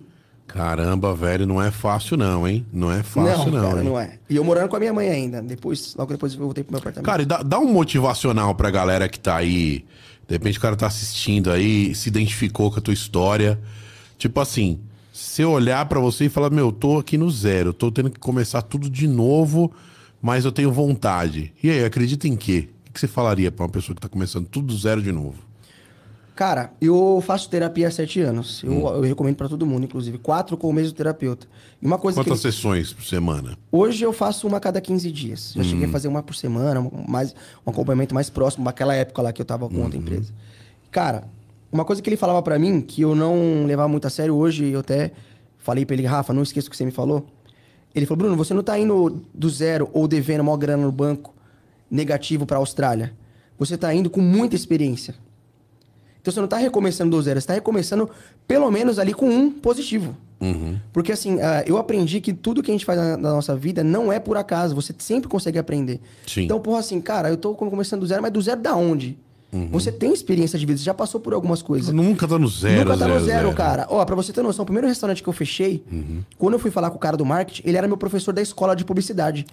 [0.53, 2.67] Caramba, velho, não é fácil não, hein?
[2.73, 3.89] Não é fácil não, cara, hein?
[3.89, 4.19] não é.
[4.29, 5.41] E eu morando com a minha mãe ainda.
[5.41, 7.07] Depois, logo depois eu voltei pro meu apartamento.
[7.07, 9.85] Cara, e dá, dá um motivacional pra galera que tá aí.
[10.27, 13.61] De repente o cara tá assistindo aí, se identificou com a tua história.
[14.19, 14.81] Tipo assim,
[15.13, 18.11] se eu olhar pra você e falar, meu, eu tô aqui no zero, tô tendo
[18.11, 19.73] que começar tudo de novo,
[20.21, 21.53] mas eu tenho vontade.
[21.63, 22.69] E aí, acredita em quê?
[22.89, 25.50] O que você falaria pra uma pessoa que tá começando tudo do zero de novo?
[26.41, 28.63] Cara, eu faço terapia há sete anos.
[28.65, 28.89] Eu, Hum.
[28.95, 30.17] eu recomendo pra todo mundo, inclusive.
[30.17, 31.47] Quatro com o mesmo terapeuta.
[31.83, 33.59] E uma coisa Quantas ele- sessões por semana?
[33.71, 35.53] Hoje eu faço uma a cada 15 dias.
[35.55, 35.65] Já Hum.
[35.65, 37.35] cheguei a fazer uma por semana, um- mais,
[37.67, 39.83] um acompanhamento mais próximo daquela época lá que eu tava com Uhum.
[39.83, 40.33] outra empresa.
[40.91, 41.25] Cara,
[41.71, 44.65] uma coisa que ele falava pra mim, que eu não levava muito a sério hoje,
[44.71, 45.13] eu até
[45.59, 47.27] falei pra ele, Rafa, não esqueça o que você me falou.
[47.95, 51.35] Ele falou, Bruno, você não tá indo do zero ou devendo maior grana no banco
[51.91, 53.13] negativo pra Austrália.
[53.59, 55.15] Você tá indo com muita experiência.
[56.21, 58.09] Então você não tá recomeçando do zero, você tá recomeçando
[58.47, 60.17] pelo menos ali com um positivo.
[60.93, 64.11] Porque assim, ah, eu aprendi que tudo que a gente faz na, nossa vida não
[64.11, 66.01] é por acaso, você sempre consegue aprender.
[66.27, 66.45] Sim.
[66.45, 69.19] Então, porra, assim, cara, eu tô começando do zero, mas do zero da onde?
[69.73, 71.93] Você tem experiência de vida, você já passou por algumas coisas.
[71.93, 73.57] Nunca tá no zero, Nunca tá no zero, zero, zero.
[73.57, 73.85] cara.
[73.91, 75.83] Ó, pra você ter noção, o primeiro restaurante que eu fechei,
[76.39, 78.77] quando eu fui falar com o cara do marketing, ele era meu professor da escola
[78.77, 79.45] de publicidade.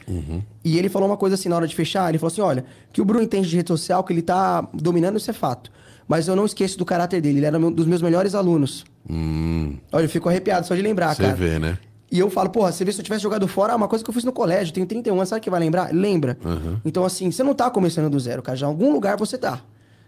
[0.63, 3.01] E ele falou uma coisa assim na hora de fechar, ele falou assim, olha, que
[3.01, 5.71] o Bruno entende de rede social, que ele tá dominando, isso é fato.
[6.08, 8.86] Mas eu não esqueço do caráter dele, ele era um dos meus melhores alunos.
[9.10, 11.36] Hum, Olha, eu fico arrepiado só de lembrar, você cara.
[11.36, 11.78] vê, né?
[12.10, 14.13] E eu falo, porra, você vê se eu tivesse jogado fora, uma coisa que eu
[14.13, 15.93] fiz no colégio, tenho 31 anos, sabe que vai lembrar?
[15.93, 16.38] Lembra.
[16.86, 18.58] Então, assim, você não tá começando do zero, cara.
[18.58, 19.60] Já em algum lugar você tá.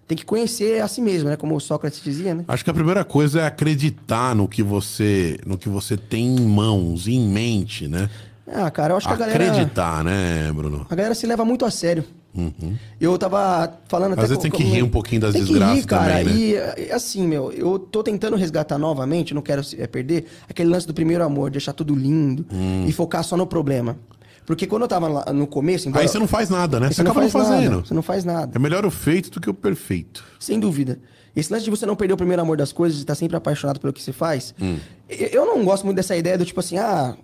[0.08, 1.36] Tem que conhecer a si mesmo, né?
[1.36, 2.46] Como o Sócrates dizia, né?
[2.48, 6.46] Acho que a primeira coisa é acreditar no que você, no que você tem em
[6.48, 8.10] mãos, em mente, né?
[8.52, 9.52] Ah, cara, eu acho que a galera.
[9.52, 10.86] Acreditar, né, Bruno?
[10.90, 12.04] A galera se leva muito a sério.
[13.02, 15.78] Eu tava falando até Às vezes tem que rir um pouquinho das tem que desgraças
[15.80, 16.20] rir, cara.
[16.20, 16.74] também, né?
[16.88, 20.94] E, assim, meu, eu tô tentando resgatar novamente, não quero é, perder, aquele lance do
[20.94, 22.86] primeiro amor, deixar tudo lindo Hum.
[22.88, 23.98] e focar só no problema.
[24.46, 26.88] Porque quando eu tava lá no começo, embora- Aí você não faz nada, né?
[26.88, 27.72] Aí Você acaba não faz fazendo.
[27.72, 28.52] Nada, você não faz nada.
[28.56, 30.24] É melhor o feito do que o perfeito.
[30.40, 31.00] Sem dúvida.
[31.36, 33.80] Esse lance de você não perder o primeiro amor das coisas e estar sempre apaixonado
[33.80, 34.54] pelo que você faz.
[34.60, 34.78] Hum.
[35.10, 37.16] Eu não gosto muito dessa ideia do tipo assim, ah,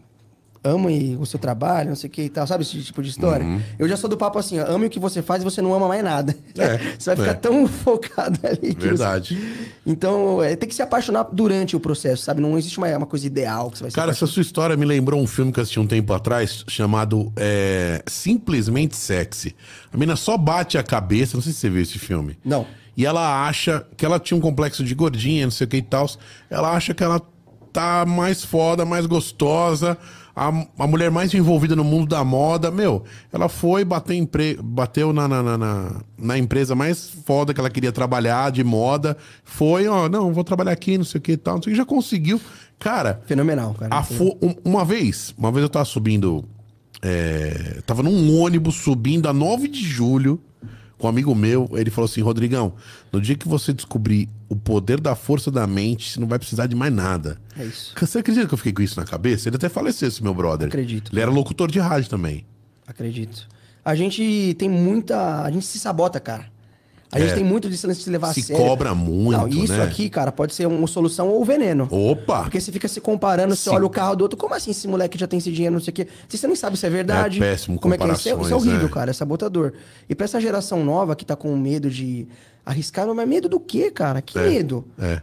[0.66, 3.46] ame o seu trabalho, não sei o que e tal, sabe esse tipo de história?
[3.78, 5.74] Eu já sou do papo assim, ó, ame o que você faz e você não
[5.74, 6.36] ama mais nada.
[6.58, 6.64] Uhum.
[6.64, 7.34] É, você vai ficar é.
[7.36, 8.76] tão focado ali.
[8.78, 9.36] Verdade.
[9.36, 12.42] você- Então, é, tem que se apaixonar durante o processo, sabe?
[12.42, 15.22] Não existe uma, uma coisa ideal que você vai Cara, essa sua história me lembrou
[15.22, 19.56] um filme que eu assisti um tempo atrás, chamado é, Simplesmente Sexy.
[19.94, 22.38] A menina só bate a cabeça, não sei se você viu esse filme.
[22.44, 22.66] Não.
[22.98, 25.82] E ela acha que ela tinha um complexo de gordinha, não sei o que e
[25.82, 26.10] tal.
[26.50, 27.22] Ela acha que ela
[27.74, 29.98] tá mais foda, mais gostosa,
[30.36, 30.48] a,
[30.80, 32.70] a mulher mais envolvida no mundo da moda.
[32.70, 34.60] Meu, ela foi, bateu, empre...
[34.62, 39.16] bateu na, na, na, na- na empresa mais foda que ela queria trabalhar, de moda.
[39.44, 41.56] Foi, ó, não, vou trabalhar aqui, não sei o que e tal.
[41.56, 42.40] Não sei o que, já conseguiu.
[42.78, 43.96] Cara, Fenomenal, cara.
[43.96, 46.44] a fo- um- Uma vez, uma vez eu tava subindo.
[47.02, 50.40] é, tava num ônibus subindo a 9 de julho
[50.98, 51.70] com um amigo meu.
[51.74, 52.74] Ele falou assim: Rodrigão,
[53.12, 56.68] no dia que você descobrir o poder da força da mente, você não vai precisar
[56.68, 57.38] de mais nada.
[57.58, 57.94] É isso.
[58.00, 59.50] Você acredita que eu fiquei com isso na cabeça?
[59.50, 60.68] Ele até faleceu, esse meu brother.
[60.68, 61.12] Acredito.
[61.12, 62.46] Ele era locutor de rádio também.
[62.88, 63.48] Acredito.
[63.84, 65.44] A gente tem muita.
[65.44, 66.55] A gente se sabota, cara.
[67.16, 67.36] A gente É.
[67.36, 68.62] tem muito disso de se levar Se a sério.
[68.66, 69.84] cobra muito, Não, isso né?
[69.84, 71.88] aqui, cara, pode ser uma solução ou veneno.
[71.90, 72.42] Opa!
[72.44, 73.76] Porque você fica se comparando, você Sim.
[73.78, 75.92] olha o carro do outro, como assim esse moleque já tem esse dinheiro, não sei
[75.92, 76.08] o quê.
[76.28, 77.38] Se você nem sabe se é verdade.
[77.42, 78.08] É péssimo como é que é?
[78.12, 78.90] Isso é, isso é horrível, é.
[78.90, 79.72] cara, é sabotador.
[80.10, 82.28] E pra essa geração nova que tá com medo de
[82.66, 84.22] arriscar, mas medo do quê, cara?
[84.22, 84.84] Que medo?
[85.00, 85.22] É, É,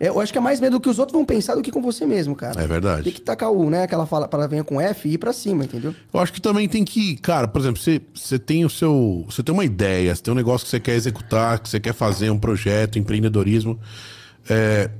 [0.00, 1.82] Eu acho que é mais medo do que os outros vão pensar do que com
[1.82, 2.62] você mesmo, cara.
[2.62, 3.02] É verdade.
[3.02, 5.94] Tem que tacar o, né, aquela fala, palavrinha com F e ir pra cima, entendeu?
[6.12, 9.24] Eu acho que também tem que, cara, por exemplo, você, você tem o seu.
[9.28, 11.94] Você tem uma ideia, você tem um negócio que você quer executar, que você quer
[11.94, 13.78] fazer, um projeto, empreendedorismo.
[14.48, 14.90] é,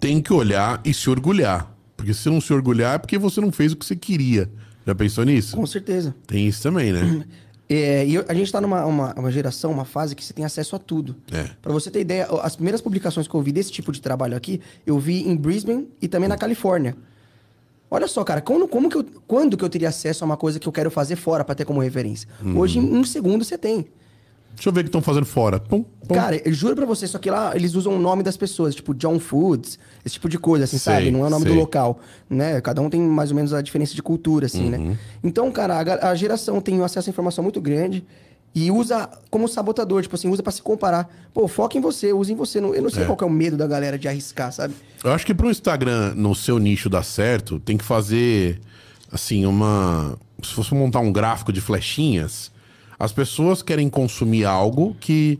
[0.00, 1.74] tem que olhar e se orgulhar.
[1.96, 4.48] Porque se não se orgulhar é porque você não fez o que você queria.
[4.86, 5.56] Já pensou nisso?
[5.56, 6.14] Com certeza.
[6.26, 7.24] Tem isso também, né?
[7.70, 10.74] É, e a gente tá numa uma, uma geração, uma fase que você tem acesso
[10.74, 11.14] a tudo.
[11.30, 11.50] É.
[11.60, 14.60] Pra você ter ideia, as primeiras publicações que eu vi desse tipo de trabalho aqui,
[14.86, 16.96] eu vi em Brisbane e também na Califórnia.
[17.90, 20.58] Olha só, cara, como, como que eu, quando que eu teria acesso a uma coisa
[20.58, 22.28] que eu quero fazer fora pra ter como referência?
[22.42, 22.58] Uhum.
[22.58, 23.86] Hoje, em um segundo, você tem.
[24.58, 25.60] Deixa eu ver o que estão fazendo fora.
[25.60, 26.14] Pum, pum.
[26.16, 28.92] Cara, eu juro pra você, só que lá eles usam o nome das pessoas, tipo
[28.92, 31.10] John Foods, esse tipo de coisa, assim, Sei, sabe?
[31.12, 31.52] Não é o nome sei.
[31.54, 32.60] do local, né?
[32.60, 34.88] Cada um tem mais ou menos a diferença de cultura, assim, Uhum.
[34.90, 34.98] né?
[35.22, 38.04] Então, cara, a, a geração tem um acesso à informação muito grande
[38.52, 41.08] e usa como sabotador, tipo assim, usa pra se comparar.
[41.32, 42.58] Pô, foca em você, usa em você.
[42.58, 43.06] Eu não sei É.
[43.06, 44.74] qual é o medo da galera de arriscar, sabe?
[45.04, 48.60] Eu acho que para o Instagram no seu nicho dar certo, tem que fazer
[49.12, 50.18] assim uma.
[50.42, 52.50] Se fosse montar um gráfico de flechinhas,
[52.98, 55.38] as pessoas querem consumir algo que,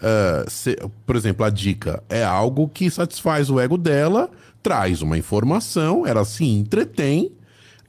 [0.00, 4.30] ah, se- por exemplo, a dica é algo que satisfaz o ego dela,
[4.62, 7.30] traz uma informação, ela se entretém.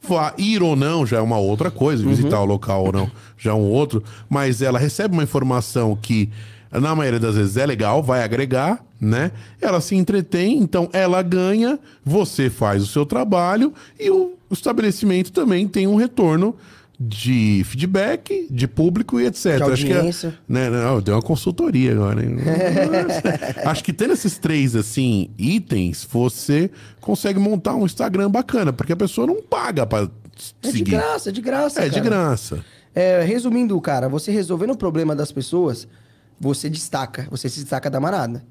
[0.01, 3.51] Vá, ir ou não já é uma outra coisa, visitar o local ou não já
[3.51, 6.29] é um outro, mas ela recebe uma informação que,
[6.71, 9.29] na maioria das vezes, é legal, vai agregar, né?
[9.59, 15.67] Ela se entretém, então ela ganha, você faz o seu trabalho e o estabelecimento também
[15.67, 16.55] tem um retorno
[17.01, 19.55] de feedback, de público e etc.
[19.57, 22.21] De Acho que é- né, não, deu uma consultoria agora.
[23.65, 28.97] Acho que tendo esses três assim itens, você consegue montar um Instagram bacana, porque a
[28.97, 30.07] pessoa não paga pra É
[30.61, 30.91] de seguir.
[30.91, 31.81] graça, é de graça.
[31.81, 32.03] É de cara.
[32.05, 32.65] graça.
[32.93, 35.87] É, resumindo, cara, você resolvendo o problema das pessoas,
[36.37, 38.43] você destaca, você se destaca da manada.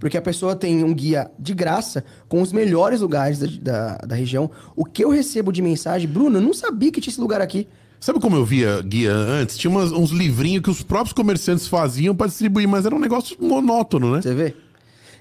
[0.00, 4.14] Porque a pessoa tem um guia de graça com os melhores lugares da, da, da
[4.14, 4.50] região.
[4.74, 7.68] O que eu recebo de mensagem, Bruno, eu não sabia que tinha esse lugar aqui.
[8.02, 9.56] Sabe como eu via guia antes?
[9.56, 13.36] Tinha umas- uns livrinhos que os próprios comerciantes faziam pra distribuir, mas era um negócio
[13.40, 14.20] monótono, né?
[14.20, 14.54] Você vê?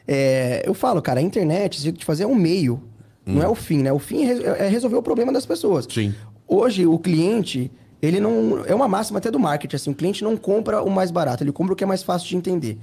[0.07, 2.81] É, eu falo, cara, a internet, se de fazer é um meio,
[3.23, 3.93] não é o fim, né?
[3.93, 5.87] O fim é, é resolver o problema das pessoas.
[5.87, 6.11] Sim.
[6.47, 8.63] Hoje, o cliente, ele não.
[8.65, 11.51] É uma máxima até do marketing, assim, o cliente não compra o mais barato, ele
[11.51, 12.79] compra o que é mais fácil de entender.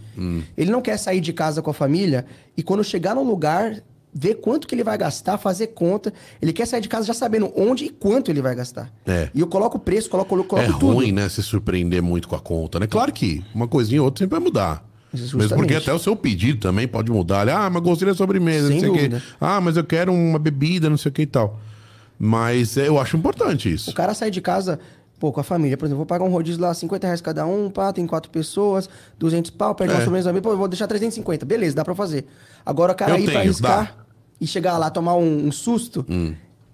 [0.57, 2.25] Ele não quer sair de casa com a família
[2.57, 3.83] e quando chegar no lugar,
[4.21, 6.13] ver quanto que ele vai gastar, fazer conta.
[6.43, 8.91] Ele quer sair de casa já sabendo onde e quanto ele vai gastar.
[9.07, 9.29] É.
[9.33, 10.79] E eu coloco o preço, coloco, coloco É tudo.
[10.95, 11.29] ruim, né?
[11.29, 12.87] Se surpreender muito com a conta, né?
[12.89, 14.85] Claro que uma coisinha ou outra sempre vai mudar.
[15.15, 15.45] Justamente.
[15.51, 17.49] Mesmo porque até o seu pedido também pode mudar.
[17.49, 19.23] Ah, mas gostei da sobremesa, Sem não sei o quê.
[19.41, 21.59] Ah, mas eu quero uma bebida, não sei o que e tal.
[22.19, 23.95] Mas é, eu acho importante O isso.
[23.95, 24.79] cara sai de casa,
[25.21, 27.71] pô, com a família, por exemplo, vou pagar um rodízio lá, 50 reais cada um,
[27.71, 29.97] pá, tem quatro pessoas, 200 pau, uma É.
[30.05, 31.47] sobremesa, pô, vou deixar 350.
[31.47, 32.27] Beleza, dá pra fazer.
[32.67, 34.05] Agora o cara Eu ir pra tenho, arriscar dá.
[34.41, 36.05] E chegar lá, tomar um, um susto,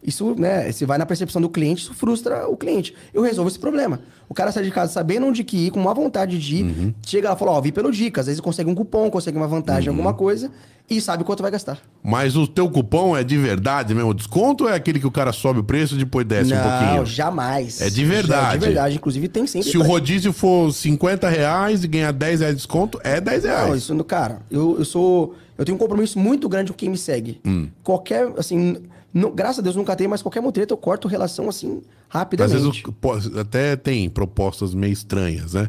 [0.02, 2.94] isso, né, se vai na percepção do cliente, isso frustra o cliente.
[3.12, 4.00] Eu resolvo esse problema.
[4.28, 7.30] O cara sai de casa sabendo onde que ir, com uma vontade de ir, chega
[7.30, 9.88] lá e fala, ó, vi pelo dica, às vezes consegue um cupom, consegue uma vantagem,
[9.88, 10.50] alguma coisa,
[10.90, 11.78] e sabe quanto vai gastar.
[12.02, 14.10] Mas o teu cupom é de verdade mesmo?
[14.10, 16.56] O desconto ou é aquele que o cara sobe o preço e depois desce um
[16.60, 16.96] pouquinho?
[16.96, 17.80] Não, jamais.
[17.80, 18.56] É de verdade.
[18.56, 18.96] É de verdade.
[18.96, 19.70] Inclusive, tem sempre.
[19.70, 23.68] Se o rodízio for 50 reais e ganhar 10 reais de desconto, é 10 reais.
[23.68, 25.34] Não, isso, no- cara, eu, eu sou.
[25.56, 27.40] Eu tenho um compromisso muito grande com quem me segue.
[27.44, 27.68] Hum.
[27.82, 28.76] Qualquer, assim,
[29.12, 32.54] nu- graças a Deus nunca tem, mas qualquer mutreta eu corto relação assim, Às rapidamente.
[32.62, 35.68] vezes o- pô, até tem propostas meio estranhas, né?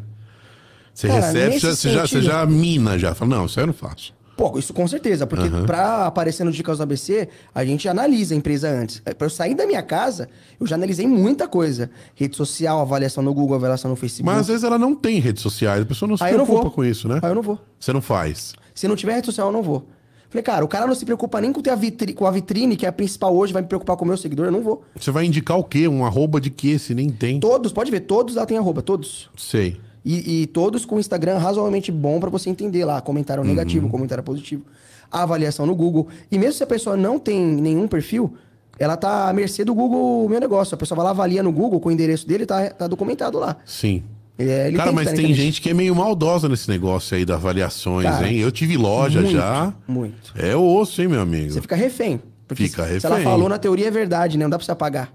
[0.92, 3.14] Você Cara, recebe, você, você já, você sentido- já mina já.
[3.14, 4.14] Fala, não, isso aí eu não faço.
[4.36, 8.36] Pô, isso com certeza, porque pra aparecer no Dicas do ABC, a gente analisa a
[8.36, 9.00] empresa antes.
[9.06, 10.28] É, Pra eu sair da minha casa,
[10.60, 11.90] eu já analisei muita coisa.
[12.14, 14.26] Rede social, avaliação no Google, avaliação no Facebook.
[14.26, 16.64] Mas às vezes ela não tem redes sociais, a pessoa não se Aí não preocupa
[16.64, 16.70] vou.
[16.70, 17.18] com isso, né?
[17.22, 17.58] Aí eu não vou.
[17.80, 18.52] Você não faz.
[18.76, 19.86] Se não tiver rede social, eu não vou.
[20.28, 22.76] Falei, cara, o cara não se preocupa nem com, ter a vitri- com a vitrine,
[22.76, 24.82] que é a principal hoje, vai me preocupar com o meu seguidor, eu não vou.
[24.98, 25.88] Você vai indicar o quê?
[25.88, 26.78] Um arroba de quê?
[26.78, 27.40] Se nem tem.
[27.40, 29.30] Todos, pode ver, todos lá tem arroba, todos.
[29.36, 29.80] Sei.
[30.04, 33.00] E, e todos com Instagram razoavelmente bom pra você entender lá.
[33.00, 33.48] Comentário Uhum.
[33.48, 34.62] negativo, comentário positivo.
[35.10, 36.06] A avaliação no Google.
[36.30, 38.34] E mesmo se a pessoa não tem nenhum perfil,
[38.78, 40.74] ela tá à mercê do Google Meu Negócio.
[40.74, 43.56] A pessoa vai lá, avalia no Google com o endereço dele, tá, tá documentado lá.
[43.64, 44.02] Sim.
[44.38, 48.04] É, Cara, tem mas tem gente que é meio maldosa nesse negócio aí das avaliações,
[48.04, 48.36] Cara, hein?
[48.38, 49.72] Eu tive loja muito, já.
[49.88, 50.32] Muito.
[50.36, 51.52] É osso, hein, meu amigo?
[51.52, 52.20] Você fica refém.
[52.54, 53.00] Fica refém.
[53.00, 54.44] se ela falou na teoria é verdade, né?
[54.44, 55.12] Não dá pra você apagar.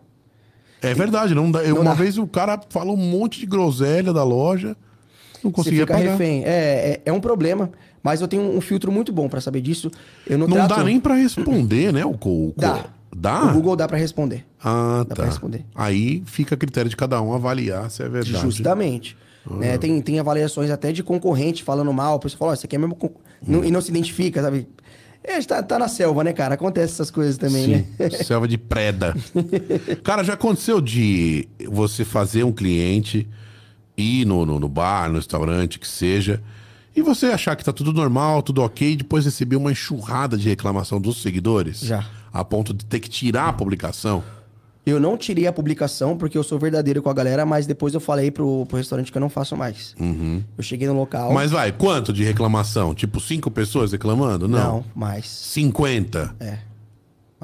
[0.81, 1.59] É verdade, não dá.
[1.63, 1.95] eu- Não uma dá.
[1.95, 4.75] vez o cara falou um monte de groselha da loja,
[5.43, 6.11] não Você conseguia fica pagar.
[6.13, 6.43] refém.
[6.43, 7.69] É, é, é um problema,
[8.01, 9.91] mas eu tenho um filtro muito bom pra saber disso.
[10.27, 10.75] Eu não, Não trato...
[10.77, 12.03] dá nem pra responder, né?
[12.03, 12.85] O, o Dá.
[13.15, 13.43] Dá?
[13.45, 14.45] O Google dá pra responder.
[14.63, 15.15] Ah, Dá tá.
[15.15, 15.65] pra responder.
[15.75, 18.37] Aí fica a critério de cada um avaliar se é verdade.
[18.39, 19.17] Justamente.
[19.49, 19.77] Né?
[19.77, 22.15] Tem, tem avaliações até de concorrente falando mal.
[22.15, 22.97] A pessoa fala, ó, isso aqui é mesmo...
[23.45, 24.67] Não- e não se identifica, sabe?
[25.23, 26.55] É, tá, tá na selva, né, cara?
[26.55, 28.09] Acontece essas coisas também, Sim, né?
[28.23, 29.15] selva de preda.
[30.03, 33.27] Cara, já aconteceu de você fazer um cliente
[33.95, 36.41] ir no, no, no bar, no restaurante, que seja,
[36.95, 40.49] e você achar que tá tudo normal, tudo ok, e depois receber uma enxurrada de
[40.49, 41.81] reclamação dos seguidores?
[41.81, 42.03] Já.
[42.33, 44.23] A ponto de ter que tirar a publicação?
[44.85, 47.99] Eu não tirei a publicação porque eu sou verdadeiro com a galera, mas depois eu
[47.99, 49.95] falei pro, pro restaurante que eu não faço mais.
[50.57, 51.27] Eu cheguei no local...
[51.27, 51.35] Uhum.
[51.35, 52.95] Mas vai, quanto de reclamação?
[52.95, 54.47] Tipo, cinco pessoas reclamando?
[54.47, 54.59] Não.
[54.59, 55.27] Não, mais.
[55.27, 56.35] 50.
[56.39, 56.57] É.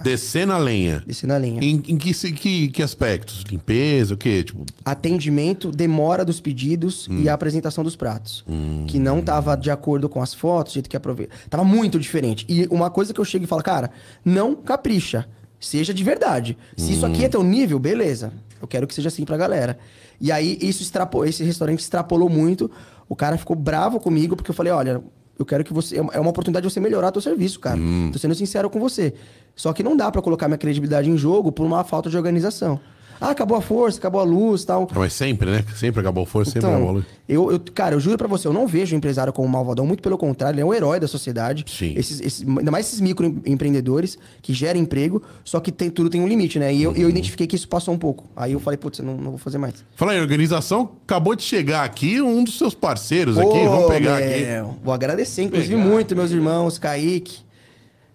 [0.04, 1.04] Descendo a lenha.
[1.06, 1.60] Desci na linha.
[1.64, 3.44] Em, em que, que, que aspectos?
[3.50, 4.44] Limpeza, o quê?
[4.44, 7.22] Tipo, atendimento, demora dos pedidos Hum.
[7.22, 8.44] e a apresentação dos pratos.
[8.88, 11.34] Que não tava de acordo com as fotos, do jeito que aproveita.
[11.50, 12.46] Tava muito diferente.
[12.50, 13.90] E uma coisa que eu chego e falo, cara,
[14.24, 15.28] não capricha.
[15.60, 16.58] Seja de verdade.
[16.76, 17.10] Se isso Hum.
[17.12, 18.32] aqui é teu nível, beleza.
[18.62, 19.78] Eu quero que seja assim pra galera.
[20.22, 21.24] E aí, isso extrapo...
[21.26, 22.70] esse restaurante extrapolou muito.
[23.10, 25.02] O cara ficou bravo comigo, porque eu falei, olha,
[25.38, 25.98] eu quero que você.
[25.98, 27.78] É uma oportunidade de você melhorar teu serviço, cara.
[27.80, 28.10] Hum.
[28.12, 29.14] Tô sendo sincero com você.
[29.58, 32.80] Só que não dá pra colocar minha credibilidade em jogo por uma falta de organização.
[33.20, 34.88] Ah, acabou a força, acabou a luz tal.
[34.93, 35.65] mas sempre, né?
[35.76, 37.06] Sempre acabou força, sempre Então, acabou luz.
[37.28, 39.88] eu, eu, cara, eu juro pra você, eu não vejo o empresário como um malvadão,
[39.88, 41.65] muito pelo contrário, ele é um herói da sociedade.
[41.67, 41.96] Sim.
[41.98, 46.28] Esses, esses- ainda mais esses microempreendedores que geram emprego, só que tem, tudo tem um
[46.28, 46.72] limite, né?
[46.74, 46.96] E eu, Uhum.
[46.98, 48.26] eu identifiquei que isso passou um pouco.
[48.36, 49.74] Aí eu falei, putz, eu não, não vou fazer mais.
[49.96, 53.63] Fala aí, organização acabou de chegar aqui, um dos seus parceiros aqui.
[53.65, 54.46] Vamos pegar aqui.
[54.46, 55.86] meu, Vou agradecer, inclusive, Pegar.
[55.89, 57.40] muito, meus irmãos, Kaique,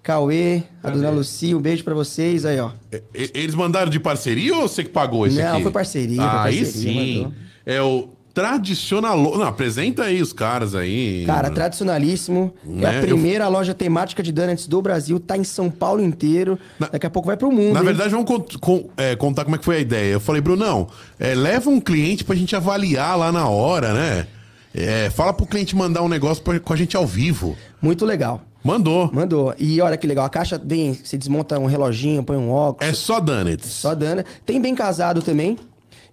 [0.03, 2.70] Cauê, a dona Lucia, um beijo pra vocês aí, ó.
[3.14, 5.62] Eles mandaram de parceria ou você que pagou esse Não, aqui?
[5.62, 7.16] foi parceria, foi Aí parceria, sim.
[7.22, 7.32] mandou.
[7.64, 9.16] É o tradicional.
[9.16, 11.22] Não, apresenta aí os caras aí.
[11.24, 12.53] Cara, tradicionalíssimo.
[12.66, 15.20] É Né, a eu- primeira loja temática de donuts do Brasil.
[15.20, 16.59] Tá em São Paulo inteiro.
[16.80, 17.72] Daqui a pouco vai pro mundo.
[17.74, 17.86] Na hein?
[17.86, 20.14] verdade, vamos con- con- é, contar como é que foi a ideia.
[20.14, 20.88] Eu falei, Brunão,
[21.20, 24.26] é, leva um cliente pra gente avaliar lá na hora, né?
[24.74, 27.57] É, fala pro cliente mandar um negócio pra- com a gente ao vivo.
[27.80, 28.42] Muito legal.
[28.64, 29.10] Mandou.
[29.12, 29.54] Mandou.
[29.58, 30.24] E olha que legal.
[30.24, 32.88] A caixa vem, você desmonta um reloginho, põe um óculos.
[32.90, 33.66] É só Donuts.
[33.70, 34.24] Só dana.
[34.46, 35.58] Tem bem casado também.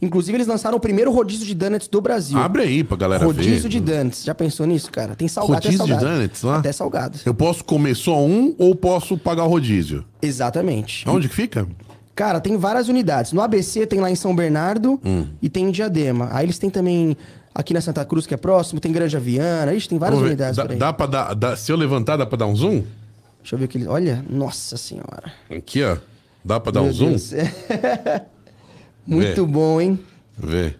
[0.01, 2.37] Inclusive, eles lançaram o primeiro rodízio de donuts do Brasil.
[2.39, 3.67] Abre aí pra galera rodízio ver.
[3.69, 4.23] de donuts.
[4.23, 5.13] Já pensou nisso, cara?
[5.13, 6.17] Tem salgado Rodízio até de salgado.
[6.19, 6.57] donuts lá?
[6.59, 7.19] Até salgado.
[7.25, 10.05] Eu posso comer só um ou posso pagar o rodízio?
[10.21, 11.03] Exatamente.
[11.09, 11.67] Onde que fica?
[12.15, 13.33] Cara, tem várias unidades.
[13.33, 15.25] No ABC tem lá em São Bernardo Hum.
[15.41, 16.29] e tem em Diadema.
[16.31, 17.17] Aí eles têm também
[17.59, 19.73] aqui na Santa Cruz, que é próximo, tem Granja Viana.
[19.73, 22.37] Ixi, tem várias Vamos unidades Dá, dá pra dar, dá- se eu levantar, dá pra
[22.37, 22.83] dar um zoom?
[23.41, 23.87] Deixa eu ver o que eles.
[23.87, 25.31] Olha, nossa senhora.
[25.49, 25.97] Aqui, ó.
[26.43, 27.09] Dá pra dar um Meu zoom?
[27.09, 27.31] Deus.
[29.05, 29.51] Muito Vê.
[29.51, 29.99] bom, hein?
[30.37, 30.75] Vê.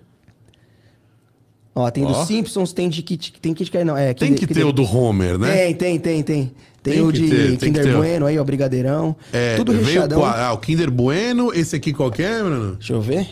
[1.76, 2.08] Ó, tem Ó.
[2.12, 4.14] dos Simpsons, tem de Kit, tem Kit Kat, não, é...
[4.14, 5.52] Tem Kinder- que ter o do Homer, né?
[5.56, 6.52] Tem, tem, tem, tem.
[6.82, 7.96] Tem, Tem o que de ter, tem que Kinder ter.
[7.96, 9.14] Bueno aí, ó, Brigadeirão.
[9.34, 10.22] É, Tudo veio recheadão.
[10.22, 12.76] com a- ah, o Kinder Bueno, esse aqui qual que é, Bruno?
[12.76, 13.28] Deixa eu ver.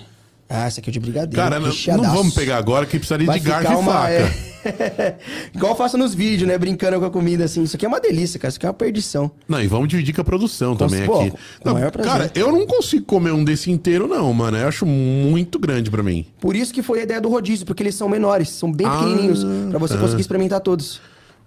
[0.50, 1.36] Ah, esse aqui é de Brigadeiro.
[1.36, 3.92] Cara, não, vamos pegar agora que precisaria Vai de garfo e uma...
[3.94, 4.12] faca.
[4.14, 4.48] é.
[5.54, 6.58] Igual eu faço nos vídeos, né?
[6.58, 7.64] Brincando com a comida, assim.
[7.64, 8.50] Isso aqui é uma delícia, cara.
[8.50, 9.32] Isso aqui é uma perdição.
[9.48, 11.32] Não, e vamos dividir com a produção também pô, aqui.
[11.32, 14.58] com Não, cara, eu não consigo comer um desse inteiro, não, mano.
[14.58, 16.26] Eu acho muito grande pra mim.
[16.40, 18.92] Por isso que foi a ideia do rodízio, porque eles são menores, são bem Ah,
[18.98, 20.00] pequenininhos, pra você tá.
[20.00, 21.00] conseguir experimentar todos.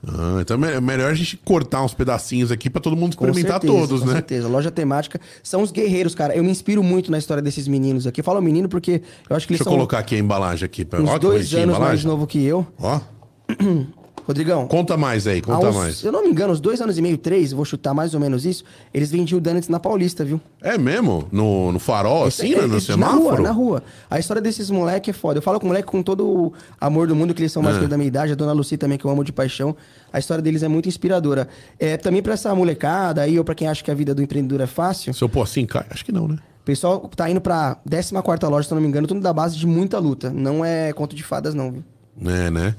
[0.06, 3.60] Ah, então é melhor a gente cortar uns pedacinhos aqui pra todo mundo Com experimentar
[3.60, 4.12] certeza, todos, com né?
[4.14, 4.48] certeza.
[4.48, 6.34] Loja temática são os guerreiros, cara.
[6.34, 8.20] Eu me inspiro muito na história desses meninos aqui.
[8.20, 10.64] Eu falo menino porque eu acho que eles Deixa eu são colocar aqui a embalagem
[10.64, 10.84] aqui.
[10.84, 11.00] Pra...
[11.02, 12.66] uns Ó, que dois anos mais novo que eu.
[12.78, 13.00] Ó,
[14.30, 15.96] Rodrigão, conta mais aí, conta uns- mais.
[15.98, 18.20] se eu não me engano, uns dois anos e meio, três, vou chutar mais ou
[18.20, 18.62] menos isso,
[18.94, 20.40] eles vendiam donuts na Paulista, viu?
[20.62, 21.26] É mesmo?
[21.32, 22.66] No, no farol, assim, É, né?
[22.66, 23.20] no é, Na semáforo?
[23.20, 23.82] rua, na rua.
[24.08, 25.38] A história desses moleques é foda.
[25.38, 27.86] Eu falo com moleque com todo o amor do mundo, que eles são mais que
[27.86, 28.32] da minha idade.
[28.32, 29.74] A dona Lucy também, que eu amo de paixão.
[30.12, 31.48] A história deles é muito inspiradora.
[31.78, 34.60] É, também pra essa molecada aí, ou pra quem acha que a vida do empreendedor
[34.60, 35.84] é fácil, Se eu pôr assim, cai?
[35.90, 36.36] Acho que não, né?
[36.60, 38.12] o pessoal tá indo pra 14
[38.48, 40.30] loja, se eu não me engano, tudo da base de muita luta.
[40.30, 41.84] Não é conto de fadas, não, viu?
[42.22, 42.74] É, né?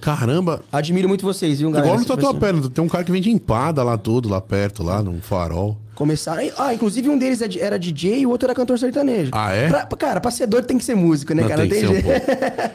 [0.00, 1.86] Caramba, Admiro muito vocês, viu, galera?
[1.88, 5.02] igual no Vocês Tatuapé, tem um cara que vende empada lá tudo, lá perto, lá
[5.02, 5.76] no farol.
[5.94, 6.42] Começaram.
[6.56, 9.30] Ah, inclusive um deles é de- era DJ e o outro era cantor sertanejo.
[9.34, 9.68] Ah, é?
[9.68, 11.62] Pra- cara, pra ser doido tem que ser músico, né, Não, cara?
[11.68, 12.12] tem, que não ser tem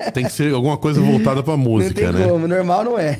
[0.07, 0.11] um.
[0.11, 2.29] Tem que ser alguma coisa voltada pra música, não tem né?
[2.31, 3.13] como, normal não é.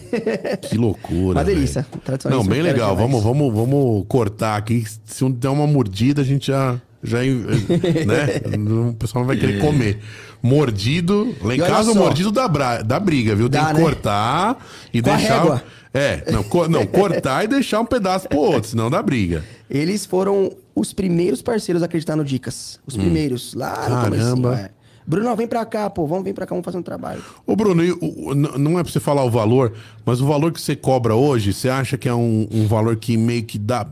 [0.61, 1.39] Que loucura.
[1.39, 1.86] Uma delícia.
[2.29, 2.95] Não, bem legal.
[2.95, 3.11] demais.
[3.11, 4.84] Vamos, vamos, vamos cortar aqui.
[5.05, 6.79] Se um der uma mordida, a gente já.
[7.04, 8.58] Já né?
[8.89, 9.99] O pessoal não vai querer comer.
[10.41, 11.36] Mordido.
[11.41, 12.82] Lá em casa, o mordido da, bra...
[12.82, 13.49] da briga, viu?
[13.49, 13.80] Tem Dá, que né?
[13.82, 14.58] cortar
[14.93, 15.39] e Com a deixar.
[15.41, 15.64] régua.
[15.93, 19.43] É, não, co- não, cortar e deixar um pedaço pro outro, senão dá briga.
[19.70, 22.80] Eles foram os primeiros parceiros a acreditar no Dicas.
[22.86, 24.01] Os primeiros, lá no Hum.
[24.01, 24.60] Caramba.
[24.60, 24.70] é.
[25.06, 26.08] Bruno, vem pra cá, pô.
[26.08, 27.22] Vamos, vem pra cá, vamos fazer um trabalho.
[27.45, 29.74] Ô, Bruno, e o- o- n- não é pra você falar o valor,
[30.06, 33.16] mas o valor que você cobra hoje, você acha que é um, um valor que
[33.18, 33.86] meio que dá.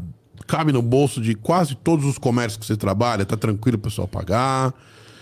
[0.51, 3.25] Cabe no bolso de quase todos os comércios que você trabalha?
[3.25, 4.73] Tá tranquilo o pessoal pagar?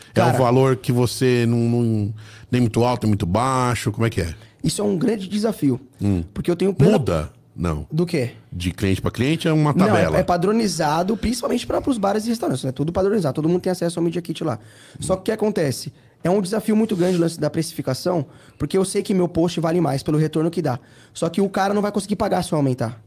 [0.09, 2.13] é Cara- um valor que você não, não-
[2.51, 3.91] nem muito alto, nem muito baixo?
[3.91, 4.33] Como é que é?
[4.63, 5.79] Isso é um grande desafio.
[6.33, 6.93] Porque eu tenho plena...
[6.97, 7.29] Muda?
[7.55, 7.85] Não.
[7.91, 8.31] Do quê?
[8.51, 10.17] De cliente pra cliente é uma Não, tabela.
[10.17, 12.71] é, é padronizado, principalmente para os bares e restaurantes, né?
[12.71, 14.57] Tudo padronizado, todo mundo tem acesso ao Media Kit lá.
[14.99, 15.91] Só que o que acontece?
[16.23, 18.25] É um desafio muito grande o lance da precificação,
[18.57, 20.79] porque eu sei que meu post vale mais pelo retorno que dá.
[21.13, 22.99] Só que o cara não vai conseguir pagar se eu aumentar.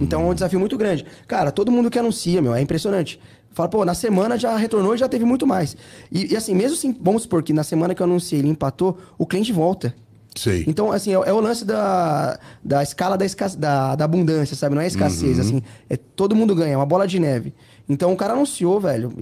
[0.00, 1.04] Então é um desafio muito grande.
[1.28, 3.20] Cara, todo mundo que anuncia, meu, é impressionante.
[3.50, 5.76] Fala, pô, na semana já retornou e já teve muito mais.
[6.10, 8.98] E, e assim, mesmo assim, vamos supor que na semana que eu anunciei ele empatou,
[9.18, 9.94] o cliente volta.
[10.34, 10.64] Sei.
[10.66, 14.74] Então, assim, é, é o lance da, da escala da, escasse, da, da abundância, sabe?
[14.74, 15.44] Não é escassez, Uhum.
[15.44, 15.62] assim.
[15.90, 17.52] É todo mundo ganha, é uma bola de neve.
[17.86, 19.12] Então, o cara anunciou, velho.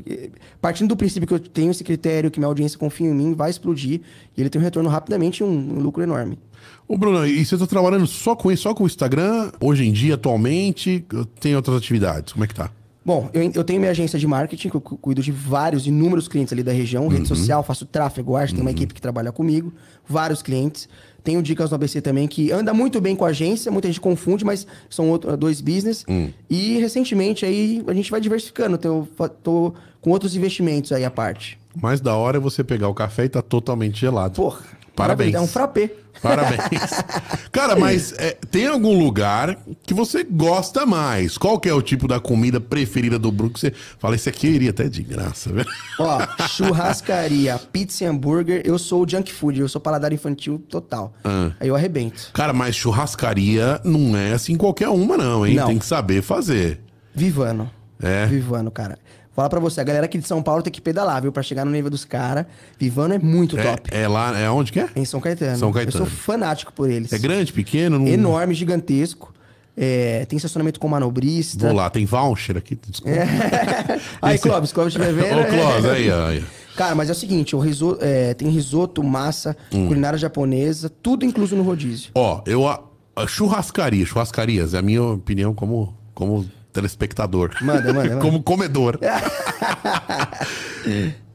[0.61, 3.51] Partindo do princípio que eu tenho esse critério, que minha audiência confia em mim, vai
[3.51, 4.03] explodir.
[4.37, 6.39] E ele tem um retorno rapidamente e um, um lucro enorme.
[6.89, 9.51] Ô, Bruno, e você tá trabalhando só com só com o Instagram?
[9.61, 11.05] Hoje em dia, atualmente?
[11.41, 12.33] Tem outras atividades?
[12.33, 12.71] Como é que tá?
[13.05, 16.29] Bom, eu, eu tenho minha agência de marketing, que eu cu- cuido de vários, inúmeros
[16.29, 17.09] clientes ali da região, Uhum.
[17.09, 19.73] rede social, faço tráfego, arte, tem uma equipe que trabalha comigo,
[20.07, 20.87] vários clientes.
[21.25, 24.45] Tenho dicas no ABC também, que anda muito bem com a agência, muita gente confunde,
[24.45, 26.05] mas são outro- dois business.
[26.09, 26.29] Hum.
[26.49, 29.07] E recentemente aí a gente vai diversificando, tô,
[29.43, 31.59] tô com outros investimentos aí à parte.
[31.81, 34.35] Mais da hora é você pegar o café e tá totalmente gelado.
[34.35, 34.61] Porra,
[34.95, 35.35] Parabéns.
[35.35, 35.91] É um frappé.
[36.23, 37.03] Parabéns.
[37.51, 41.39] Cara, mas é, tem algum lugar que você gosta mais?
[41.39, 44.47] Qual que é o tipo da comida preferida do Bruno que você fala, esse aqui
[44.47, 45.69] eu iria até de graça, velho?
[45.99, 51.15] Ó, churrascaria, pizza e hambúrguer, eu sou o junk food, eu sou paladar infantil total.
[51.25, 51.53] Ah.
[51.59, 52.31] Aí eu arrebento.
[52.35, 55.55] Cara, mas churrascaria não é assim qualquer uma não, hein?
[55.55, 55.69] Não.
[55.69, 56.81] Tem que saber fazer.
[57.15, 57.71] Vivano.
[58.03, 58.27] É?
[58.27, 58.99] Vivano, cara.
[59.41, 61.33] Falar pra você, a galera aqui de São Paulo tem que pedalar, viu?
[61.33, 62.45] Pra chegar no nível dos caras.
[62.79, 63.89] Vivano é muito top.
[63.91, 64.87] É, é lá, é onde que é?
[64.95, 65.57] Em São Caetano.
[65.57, 66.05] São Caetano.
[66.05, 67.11] Eu sou fanático por eles.
[67.11, 67.99] É grande, pequeno?
[67.99, 68.07] Não...
[68.07, 69.33] Enorme, gigantesco.
[69.75, 71.69] É, tem estacionamento com manobrista.
[71.69, 73.17] Vou lá, tem voucher aqui, desculpa.
[74.21, 75.39] aí, Esse- Clóvis, Clóvis estiver vendo.
[75.39, 75.45] Ô, é.
[75.47, 76.45] Clós, aí, aí.
[76.77, 77.63] Cara, mas é o seguinte, o
[77.99, 79.87] é, tem risoto, massa, Hum.
[79.89, 82.11] culinária japonesa, tudo incluso no rodízio.
[82.15, 82.69] Ó, eu.
[82.69, 82.79] A,
[83.17, 87.53] a churrascaria, churrascarias, é a minha opinião como, como telespectador.
[87.61, 88.17] Manda, manda, manda.
[88.23, 88.99] como comedor.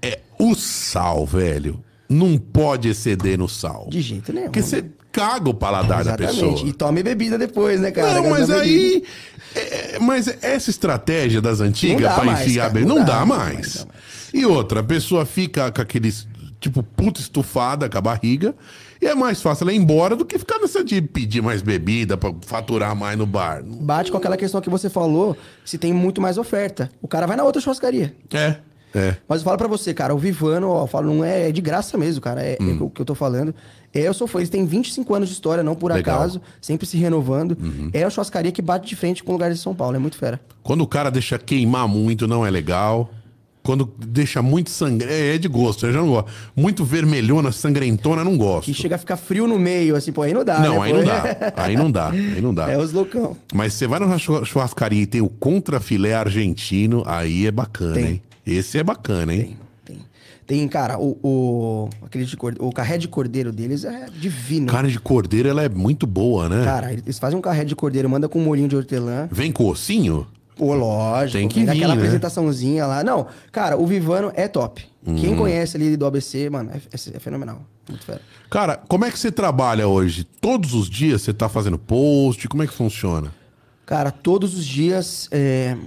[0.02, 3.88] é, o sal, velho, não pode exceder no sal.
[3.90, 4.46] De jeito nenhum.
[4.46, 6.60] Porque você caga o paladar da pessoa.
[6.68, 8.22] E tome bebida depois, né, cara?
[8.22, 8.62] Não, mas bebida.
[8.62, 9.04] aí.
[9.56, 13.86] é, mas essa estratégia das antigas mais, enfiar bem, não não, dá, mais.
[13.86, 13.88] mais,
[14.34, 16.28] E outra, a pessoa fica com aqueles.
[16.60, 18.56] Tipo, puta estufada com a barriga.
[19.02, 22.16] E é mais fácil ela ir embora do que ficar nessa de pedir mais bebida
[22.18, 23.62] pra faturar mais no bar.
[23.64, 26.90] Bate com aquela questão que você falou, se tem muito mais oferta.
[27.02, 28.16] O cara vai na outra churrascaria.
[28.34, 28.58] É.
[28.98, 29.18] É.
[29.28, 31.60] Mas eu falo pra você, cara, o Vivano, ó, eu falo, não é, é de
[31.60, 32.42] graça mesmo, cara.
[32.42, 32.78] É, Hum.
[32.80, 33.54] é o que eu tô falando.
[33.94, 36.16] É, eu sou fã, eles têm 25 anos de história, não por Legal.
[36.16, 36.22] Uhum.
[36.22, 37.58] acaso, sempre se renovando.
[37.92, 40.18] É a churrascaria que bate de frente com o lugar de São Paulo, é muito
[40.18, 40.40] fera.
[40.64, 43.10] Quando o cara deixa queimar muito, não é legal.
[43.66, 46.32] Quando deixa muito sangue, é de gosto, eu já não gosto.
[46.56, 48.66] Muito vermelhona, sangrentona, não gosto.
[48.66, 50.68] Que chega a ficar frio no meio, assim, pô, aí não dá, né?
[50.68, 50.98] Não, aí pô?
[51.00, 51.54] não dá.
[51.58, 52.10] Aí não dá.
[52.12, 52.70] Aí não dá.
[52.76, 53.36] É os loucão.
[53.54, 58.06] Mas você vai numa churra- churrascaria e tem o contrafilé argentino, aí é bacana, Tem.
[58.06, 58.22] hein?
[58.46, 59.58] Esse é bacana, hein?
[59.84, 60.06] Tem, tem.
[60.60, 64.68] Tem, cara, o, o, aquele de cordeiro, o carré de cordeiro deles é divino.
[64.68, 66.64] Carne de cordeiro, ela é muito boa, né?
[66.64, 69.28] Cara, eles fazem um carré de cordeiro, manda com um molhinho de hortelã.
[69.32, 70.28] Vem com ossinho?
[70.56, 71.38] Pô, lógico.
[71.38, 71.94] Tem que vir, né?
[71.94, 73.04] apresentaçãozinha lá.
[73.04, 74.86] Não, cara, o Vivano é top.
[75.06, 75.16] Uhum.
[75.16, 77.62] Quem conhece ali do ABC, mano, é, é- é fenomenal.
[77.90, 78.22] Muito fera.
[78.50, 80.24] Cara, como é que você trabalha hoje?
[80.24, 82.48] Todos os dias você tá fazendo post?
[82.48, 83.32] Como é que funciona?
[83.86, 85.28] Cara, todos os dias.
[85.32, 85.78] é,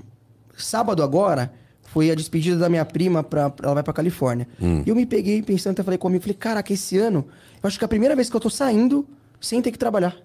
[0.57, 1.53] Sábado agora
[1.85, 3.53] foi a despedida da minha prima, pra...
[3.63, 4.47] ela vai pra Califórnia.
[4.61, 4.83] Hum.
[4.85, 7.25] E eu me peguei pensando, até falei comigo, falei, caraca, esse ano,
[7.63, 9.07] eu acho que é a primeira vez que eu tô saindo
[9.41, 10.17] sem ter que trabalhar.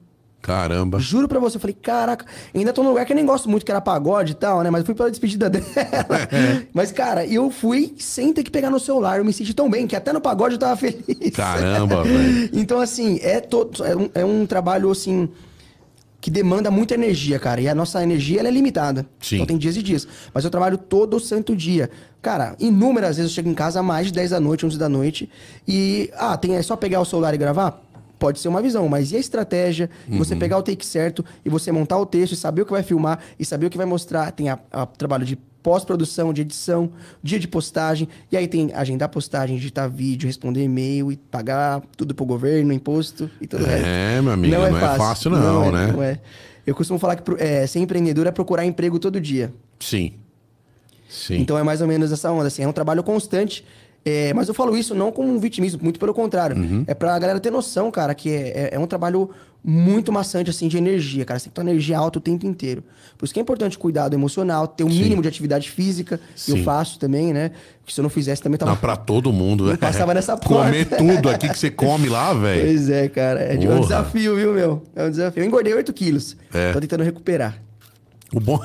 [0.44, 1.00] Caramba.
[1.00, 3.66] Juro pra você, eu falei, caraca, ainda tô num lugar que eu nem gosto muito,
[3.66, 4.70] que era pagode e tal, né?
[4.70, 5.64] Mas eu fui pela despedida dela.
[6.74, 9.20] Mas, cara, eu fui sem ter que pegar no celular.
[9.20, 11.34] Eu me senti tão bem que até no pagode eu tava feliz.
[11.34, 12.50] Caramba, velho.
[12.52, 15.30] Então, assim, é, todo, é, um, é um trabalho, assim,
[16.20, 17.62] que demanda muita energia, cara.
[17.62, 19.06] E a nossa energia, ela é limitada.
[19.22, 19.36] Sim.
[19.36, 20.06] Então tem dias e dias.
[20.34, 21.89] Mas eu trabalho todo santo dia.
[22.22, 25.30] Cara, inúmeras vezes eu chego em casa mais de 10 da noite, 11 da noite.
[25.66, 27.82] E, ah, tem, é só pegar o celular e gravar?
[28.24, 29.90] Pode ser uma visão, mas e a estratégia?
[30.08, 32.72] E Você pegar o take certo e você montar o texto e saber o que
[32.72, 34.32] vai filmar e saber o que vai mostrar.
[34.32, 36.90] Tem a, a trabalho de pós-produção, de edição,
[37.22, 38.08] dia de postagem.
[38.32, 43.30] E aí tem agendar postagem, editar vídeo, responder e-mail e pagar tudo pro governo, imposto
[43.42, 43.86] e tudo o resto.
[43.86, 45.92] É, meu amigo, não é fácil não, é, né?
[45.92, 46.22] Não é.
[46.66, 49.54] Eu costumo falar que é, ser empreendedor é procurar emprego todo dia.
[49.82, 50.14] Sim.
[51.10, 51.42] Sim.
[51.42, 53.64] Então é mais ou menos essa onda, assim, é um trabalho constante.
[54.06, 56.58] É, mas eu falo isso não como um vitimismo, muito pelo contrário.
[56.58, 56.84] Uhum.
[56.86, 59.30] É pra galera ter noção, cara, que é, é- é um trabalho
[59.66, 61.39] muito maçante, assim, de energia, cara.
[61.39, 62.84] Você tem que ter uma energia alta o tempo inteiro.
[63.18, 65.04] Por isso que é importante cuidar do emocional, ter um Sim.
[65.04, 66.58] mínimo de atividade física, Sim.
[66.58, 67.51] eu faço também, né?
[67.86, 68.72] Que se eu não fizesse também tava.
[68.72, 69.68] Não, pra todo mundo.
[69.68, 69.78] Não é.
[69.78, 70.97] passava nessa Comer porta.
[70.97, 72.66] tudo aqui que você come lá, velho.
[72.66, 73.41] Pois é, cara.
[73.41, 74.84] É, é um desafio, viu, meu?
[74.93, 75.41] É um desafio.
[75.43, 76.36] Eu engordei 8 quilos.
[76.54, 76.74] É.
[76.74, 77.58] Tô tentando recuperar.
[78.34, 78.60] O bom,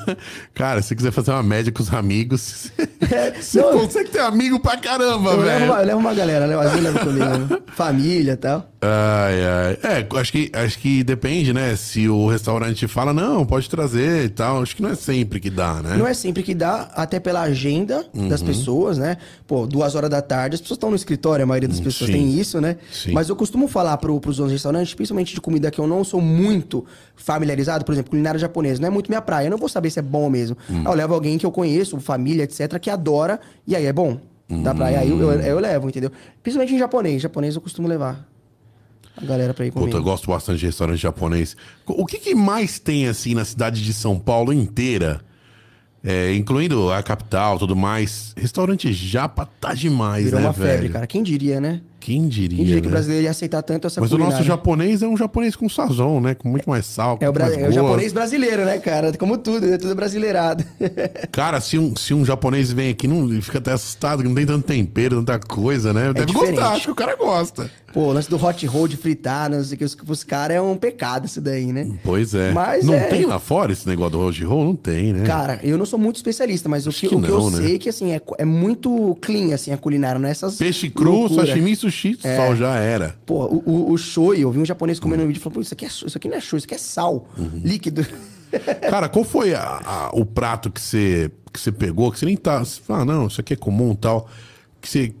[0.53, 2.71] cara, se você quiser fazer uma média com os amigos,
[3.39, 5.65] você Não, consegue ter amigo pra caramba, Eu levo, velho.
[5.65, 6.55] uma, eu levo uma galera, né?
[6.57, 7.61] Às vezes eu levo comigo?
[7.75, 8.69] Família e tal.
[8.81, 9.77] Ai, ai.
[9.83, 11.75] É, acho que, acho que depende, né?
[11.75, 14.61] Se o restaurante fala, não, pode trazer e tal.
[14.63, 15.95] Acho que não é sempre que dá, né?
[15.97, 19.17] Não é sempre que dá, até pela agenda das pessoas, né?
[19.45, 22.17] Pô, duas horas da tarde, as pessoas estão no escritório, a maioria das pessoas Sim.
[22.17, 22.77] tem isso, né?
[22.91, 23.11] Sim.
[23.11, 26.03] Mas eu costumo falar pro, pros donos de restaurantes, principalmente de comida que eu não
[26.03, 29.47] sou muito familiarizado, por exemplo, culinária japonesa, não é muito minha praia.
[29.47, 30.57] Eu não vou saber se é bom mesmo.
[30.69, 30.83] Hum.
[30.85, 34.19] Eu levo alguém que eu conheço, família, etc., que adora, e aí é bom.
[34.63, 35.21] Da praia, aí eu, Hum.
[35.21, 36.11] eu, eu levo, entendeu?
[36.41, 37.21] Principalmente em japonês.
[37.21, 38.27] Japonês eu costumo levar
[39.15, 39.85] a galera pra ir comer.
[39.85, 41.55] Puta, eu gosto bastante de restaurante japonês.
[41.85, 45.21] O que, que mais tem, assim, na cidade de São Paulo inteira?
[46.03, 48.33] É, incluindo a capital tudo mais.
[48.37, 50.93] Restaurante japa tá demais, Virou né, uma febre, velho?
[50.93, 51.05] cara.
[51.05, 51.81] Quem diria, né?
[51.99, 52.93] Quem diria, Quem diria que o né?
[52.95, 54.45] brasileiro ia aceitar tanto essa Mas o nosso culinária?
[54.47, 56.33] japonês é um japonês com sazon, né?
[56.33, 59.11] Com muito mais sal, com É o, bra- é o japonês brasileiro, né, cara?
[59.17, 60.63] Como tudo, é tudo brasileirado.
[61.31, 64.45] Cara, se um, se um japonês vem aqui, não, fica até assustado, que não tem
[64.45, 66.07] tanto tempero, tanta coisa, né?
[66.13, 66.55] Deve É diferente.
[66.55, 67.69] gostar, acho que o cara gosta.
[67.91, 70.57] Pô, o lance do hot roll de fritar, não sei o que, os, os caras
[70.57, 71.89] é um pecado isso daí, né?
[72.03, 72.51] Pois é.
[72.51, 74.63] Mas não é- tem lá fora esse negócio do roast roll?
[74.63, 75.25] Não tem, né?
[75.25, 77.57] Cara, eu não sou muito especialista, mas o que, que o que eu né?
[77.57, 80.87] sei é que, assim, é, é muito clean, assim, a culinária, não é essas Peixe
[80.89, 81.47] cru, loucura.
[81.47, 81.88] sashimi, sushi,
[82.23, 82.35] É.
[82.35, 83.15] só já era.
[83.25, 85.61] Pô, o, o, o shoyu, eu vi um japonês comendo no vídeo e falou, pô,
[85.61, 87.61] isso aqui, é, isso aqui não é shoyu, isso aqui é sal, Uhum.
[87.63, 88.05] líquido.
[88.89, 92.35] Cara, qual foi a- a- o prato que você, que você pegou, que você nem
[92.35, 92.59] tá...
[92.59, 94.27] Você fala, não, isso aqui é comum e tal.
[94.81, 95.13] Que você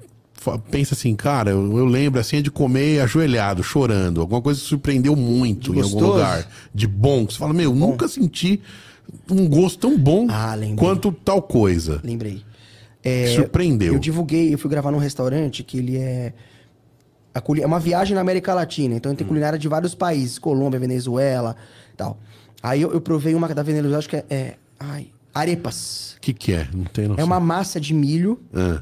[0.71, 4.21] pensa assim, cara, eu, eu lembro assim de comer ajoelhado, chorando.
[4.21, 6.49] Alguma coisa que surpreendeu muito em algum lugar.
[6.73, 7.25] De bom.
[7.25, 8.61] Que você fala, meu, nunca senti
[9.29, 11.99] um gosto tão bom Ah, quanto tal coisa.
[12.03, 12.41] Lembrei.
[13.03, 13.93] É, surpreendeu.
[13.93, 16.33] Eu divulguei, eu fui gravar num restaurante que ele é.
[17.41, 19.15] Culi- É uma viagem na América Latina, então Hum.
[19.15, 21.55] tem culinária de vários países, Colômbia, Venezuela
[21.97, 22.17] tal.
[22.61, 24.25] Aí eu, eu provei uma da Venezuela, acho que é.
[24.29, 26.15] é- ai, arepas.
[26.17, 26.67] O que que é?
[26.73, 27.21] Não tem noção.
[27.21, 28.39] É uma massa de milho.
[28.53, 28.81] Ah,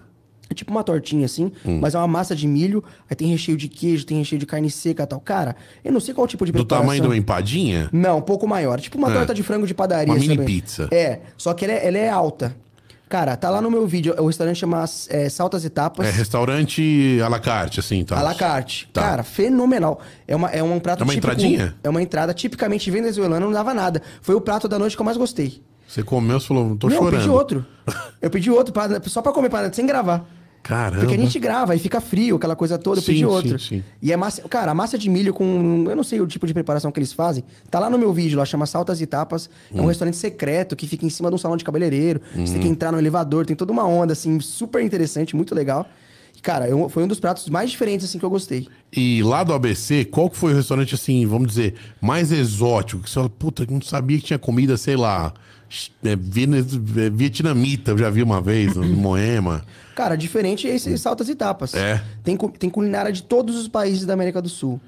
[0.49, 1.79] É tipo uma tortinha assim, Hum.
[1.81, 4.71] mas é uma massa de milho, aí tem recheio de queijo, tem recheio de carne
[4.71, 5.19] seca e tal.
[5.19, 6.83] Cara, eu não sei qual tipo de do preparação.
[6.85, 7.89] tamanho de uma empadinha?
[7.91, 8.79] Não, um pouco maior.
[8.79, 9.13] Tipo uma É.
[9.13, 10.13] torta de frango de padaria.
[10.13, 10.87] Uma mini pizza.
[10.89, 12.55] É, só que ela é, ela é alta.
[13.09, 14.13] Cara, tá lá no meu vídeo.
[14.19, 16.05] O restaurante chama é, Saltas e Tapas.
[16.07, 18.17] É restaurante à la carte, assim, tá?
[18.19, 18.89] À la carte.
[18.91, 19.01] Tá.
[19.01, 20.01] Cara, fenomenal.
[20.27, 21.75] É, uma, é um prato É uma típico- entradinha?
[21.83, 24.01] É uma entrada tipicamente venezuelana, não dava nada.
[24.21, 25.61] Foi o prato da noite que eu mais gostei.
[25.87, 27.13] Você comeu, você falou, tô não, chorando.
[27.13, 27.65] eu pedi outro.
[28.21, 30.25] Eu pedi outro pra- só pra comer, pra, sem gravar.
[30.67, 30.99] Caramba.
[30.99, 33.59] Porque a gente grava e fica frio, aquela coisa toda, eu Sim, pedi sim, outro.
[33.59, 33.83] sim.
[34.01, 34.41] E é massa.
[34.49, 35.85] Cara, a massa de milho com.
[35.87, 37.43] Eu não sei o tipo de preparação que eles fazem.
[37.71, 39.49] Tá lá no meu vídeo, lá chama Saltas e Tapas.
[39.73, 39.87] É um Hum.
[39.87, 42.21] restaurante secreto que fica em cima de um salão de cabeleireiro.
[42.35, 45.87] Você tem que entrar no elevador, tem toda uma onda, assim, super interessante, muito legal.
[46.35, 48.67] E, cara, eu- foi um dos pratos mais diferentes, assim, que eu gostei.
[48.95, 53.01] E lá do ABC, qual que foi o restaurante, assim, vamos dizer, mais exótico?
[53.01, 55.33] Que você fala, puta, não sabia que tinha comida, sei lá,
[56.03, 59.63] é, é, vietnamita, eu já vi uma vez, no Moema.
[59.95, 61.73] Cara, diferente é esses saltas e tapas.
[61.73, 62.01] É.
[62.23, 64.79] Tem, tem culinária de todos os países da América do Sul.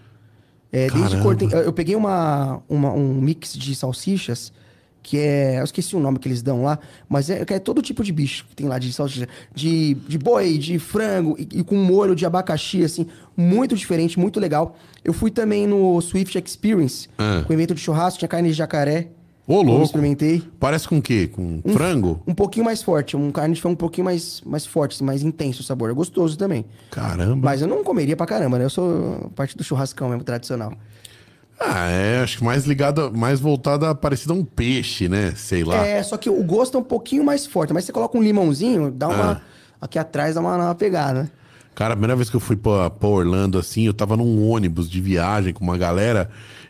[0.72, 4.54] É, desde cor, tem- eu peguei uma, uma- um mix de salsichas,
[5.02, 5.60] que é.
[5.60, 6.78] Eu esqueci o nome que eles dão lá,
[7.08, 9.28] mas é, é todo tipo de bicho que tem lá de salsicha.
[9.56, 14.40] De, de boi, de frango, e, e com molho de abacaxi, assim, muito diferente, muito
[14.40, 14.78] legal.
[15.04, 17.44] Eu fui também no Swift Experience, Ah.
[17.48, 19.08] com evento de churrasco, tinha carne de jacaré.
[19.50, 19.84] Ô, Eu louco.
[19.86, 20.44] experimentei.
[20.60, 21.28] Parece com o quê?
[21.28, 22.22] Com frango?
[22.28, 25.24] Um pouquinho mais forte, um carne de frango um pouquinho mais, mais forte, assim, mais
[25.24, 25.90] intenso o sabor.
[25.90, 26.64] É gostoso também.
[26.92, 27.36] Caramba.
[27.44, 28.66] Mas eu não comeria pra caramba, né?
[28.66, 30.72] Eu sou parte do churrascão mesmo, tradicional.
[31.60, 35.34] Ah, é, acho que mais ligado, mais voltado a parecido a um peixe, né?
[35.36, 35.86] Sei lá.
[35.86, 37.74] É, só que o gosto é um pouquinho mais forte.
[37.74, 39.32] Mas você coloca um limãozinho, dá uma...
[39.32, 39.42] Ah.
[39.82, 41.24] Aqui atrás dá uma, uma pegada.
[41.24, 41.30] né?
[41.74, 44.90] Cara, a primeira vez que eu fui pra, pra Orlando, assim, eu tava num ônibus
[44.90, 46.30] de viagem com uma galera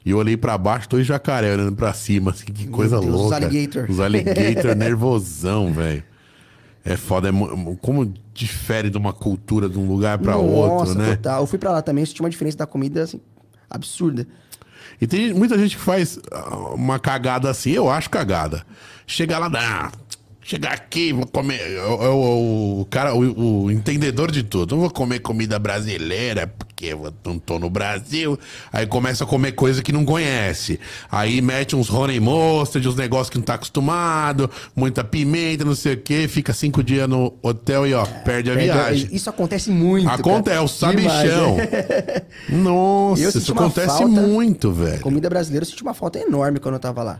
[0.10, 3.22] e eu olhei pra baixo, dois jacaré olhando pra cima, assim, que coisa Deus, os
[3.22, 3.36] louca.
[3.36, 3.86] alligator.
[3.88, 6.03] Os alligator nervosão, velho.
[6.84, 7.32] É foda, é
[7.80, 11.16] como difere de uma cultura de um lugar pra outro, né?
[11.16, 11.41] total.
[11.41, 13.22] Eu fui pra lá também, senti uma diferença da comida, assim,
[13.70, 14.26] absurda.
[14.99, 18.66] E tem muita gente que faz ah, uma cagada assim, eu acho cagada.
[19.05, 19.91] Chega lá, ah,
[20.50, 21.62] chegar aqui, vou comer.
[21.80, 24.74] O, o- o cara, o, o entendedor de tudo.
[24.76, 28.38] Não vou comer comida brasileira, porque eu não tô no Brasil.
[28.74, 30.80] Aí começa a comer coisa que não conhece.
[31.12, 35.93] Aí mete uns honey mustard, uns negócios que não tá acostumado, muita pimenta, não sei
[35.93, 36.28] o quê.
[36.28, 39.08] Fica cinco dias no hotel e ó, perde a viagem.
[39.12, 40.10] Isso acontece muito.
[40.10, 41.58] Acontece, é o sabichão.
[41.58, 45.00] Demais, Nossa, Eu isso acontece falta- muito, velho.
[45.02, 47.20] Comida brasileira, eu senti uma falta enorme quando eu tava lá.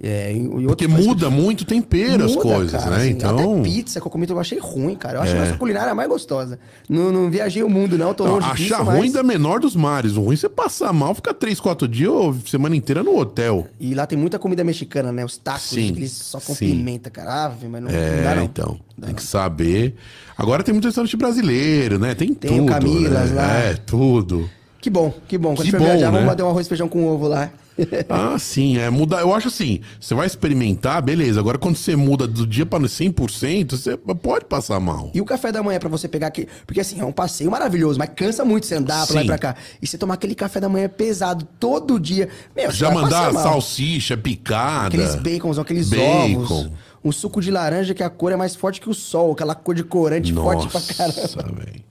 [0.00, 0.34] É,
[0.66, 3.02] Porque muda muito tempero as Muda, coisas, cara, né?
[3.02, 3.38] assim, então.
[3.38, 3.42] É.
[3.42, 5.18] Até pizza que eu comi, eu achei ruim, cara.
[5.18, 6.58] Eu acho a nossa culinária mais gostosa.
[6.88, 8.14] Não, não viajei o mundo, não.
[8.14, 9.12] Tô Não, longe achar disso, ruim mas...
[9.12, 10.16] da menor dos mares.
[10.16, 13.66] O ruim é você passar mal, ficar três, quatro dias ou semana inteira no hotel.
[13.78, 15.26] E lá tem muita comida mexicana, né?
[15.26, 16.70] Os tacos, Sim, eles só com sim.
[16.70, 17.44] pimenta, cara.
[17.44, 18.44] Ave, mas não, não É, dá não.
[18.44, 18.80] então.
[18.98, 19.94] Tem que saber.
[20.38, 22.14] Agora tem muito restaurante brasileiro, né?
[22.14, 22.66] Tem, Tem o tudo.
[22.72, 23.36] Camilas né?
[23.36, 23.52] lá.
[23.58, 24.48] É, tudo.
[24.80, 25.54] Que bom, que bom.
[25.54, 26.12] Quando Que for bom, viajar, né?
[26.12, 27.50] vamos bater um arroz e feijão com ovo lá.
[28.08, 29.20] Ah, sim, é mudar.
[29.20, 31.40] Eu acho assim, você vai experimentar, beleza.
[31.40, 35.10] Agora, quando você muda do dia para 100%, você pode passar mal.
[35.14, 36.48] E o café da manhã pra você pegar aquele.
[36.66, 39.38] Porque assim, é um passeio maravilhoso, mas cansa muito você andar pra lá e pra
[39.38, 39.56] cá.
[39.80, 42.28] E você tomar aquele café da manhã pesado todo dia.
[42.54, 44.88] Meu, você Já mandar salsicha picada.
[44.88, 46.42] Aqueles bacons, aqueles Bacon.
[46.42, 46.70] ovos.
[47.04, 49.74] Um suco de laranja que a cor é mais forte que o sol, aquela cor
[49.74, 51.20] de corante forte pra caramba.
[51.20, 51.82] Nossa,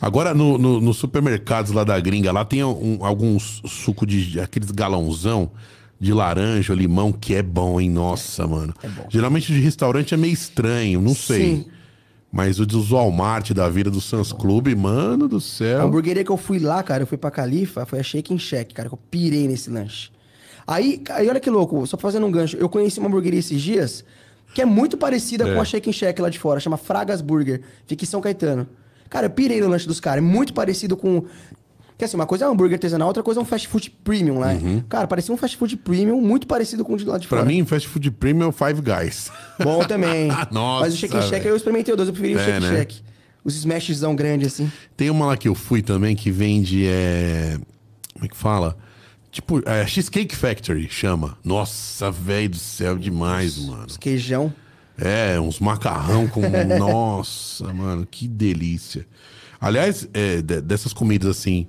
[0.00, 4.70] Agora, no, no- nos supermercados lá da gringa, lá tem um- alguns suco de aqueles
[4.70, 5.50] galãozão
[5.98, 7.88] de laranja, limão, que é bom, hein?
[7.90, 8.74] Nossa, mano.
[8.82, 9.06] bom.
[9.08, 11.40] Geralmente o de restaurante é meio estranho, não sei.
[11.56, 11.64] Sim.
[12.30, 15.86] Mas o dos Walmart da vida do Sans Club, mano do A céu.
[15.86, 18.74] hamburgueria que eu fui lá, cara, eu fui pra Califa, foi a Shake and Shack,
[18.74, 20.10] cara, que eu pirei nesse lanche.
[20.66, 24.04] Aí, aí olha que louco, só fazendo um gancho, eu conheci uma hamburgueria esses dias
[24.52, 25.54] que é muito parecida É.
[25.54, 28.66] com a Shake and Shack lá de fora, chama Fragas Burger, fica em São Caetano.
[29.10, 31.24] Cara, eu pirei no lanche dos caras, é muito parecido com...
[31.98, 34.38] Que assim, uma coisa é um hambúrguer artesanal, outra coisa é um fast food premium
[34.38, 34.48] lá.
[34.86, 37.28] Cara, parecia um fast food premium muito parecido com o de lá de Uhum.
[37.30, 37.48] Pra fora.
[37.50, 39.30] mim, fast food premium é o Five Guys.
[39.62, 40.28] Bom também.
[40.52, 41.46] Nossa, Mas o Shake velho.
[41.48, 42.76] eu experimentei o dois, eu preferi o É, Shake and né?
[42.76, 43.02] Shack.
[43.42, 44.70] Os smashzão grande assim.
[44.94, 46.86] Tem uma lá que eu fui também que vende.
[46.86, 47.56] É...
[48.12, 48.76] Como é que fala?
[49.30, 51.38] Tipo, é, Cheesecake Factory chama.
[51.44, 53.86] Nossa, velho do céu, demais, mano.
[53.86, 54.52] Os queijão.
[54.98, 56.40] É, uns macarrão com.
[56.78, 59.06] Nossa, mano, que delícia.
[59.60, 61.66] Aliás, é, de- dessas comidas assim,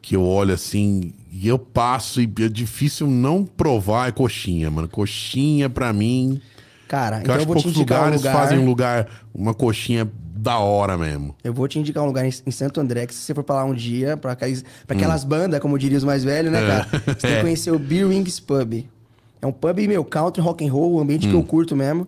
[0.00, 4.88] que eu olho assim, e eu passo e é difícil não provar é coxinha, mano.
[4.88, 6.40] Coxinha, pra mim.
[6.88, 8.32] Cara, então eu acho que poucos indicar um lugares lugar.
[8.34, 11.34] fazem um lugar, uma coxinha da hora mesmo.
[11.42, 13.56] Eu vou te indicar um lugar em, em Santo André, que se você for pra
[13.56, 14.98] lá um dia, pra, aqueles, pra Hum.
[14.98, 16.88] aquelas bandas, como diriam os mais velhos, né, cara?
[17.06, 17.36] Você tem É.
[17.36, 18.84] que conhecer o Beer Wings Pub.
[19.40, 21.30] É um pub, meu, country, rock and roll, um ambiente Hum.
[21.30, 22.06] que eu curto mesmo.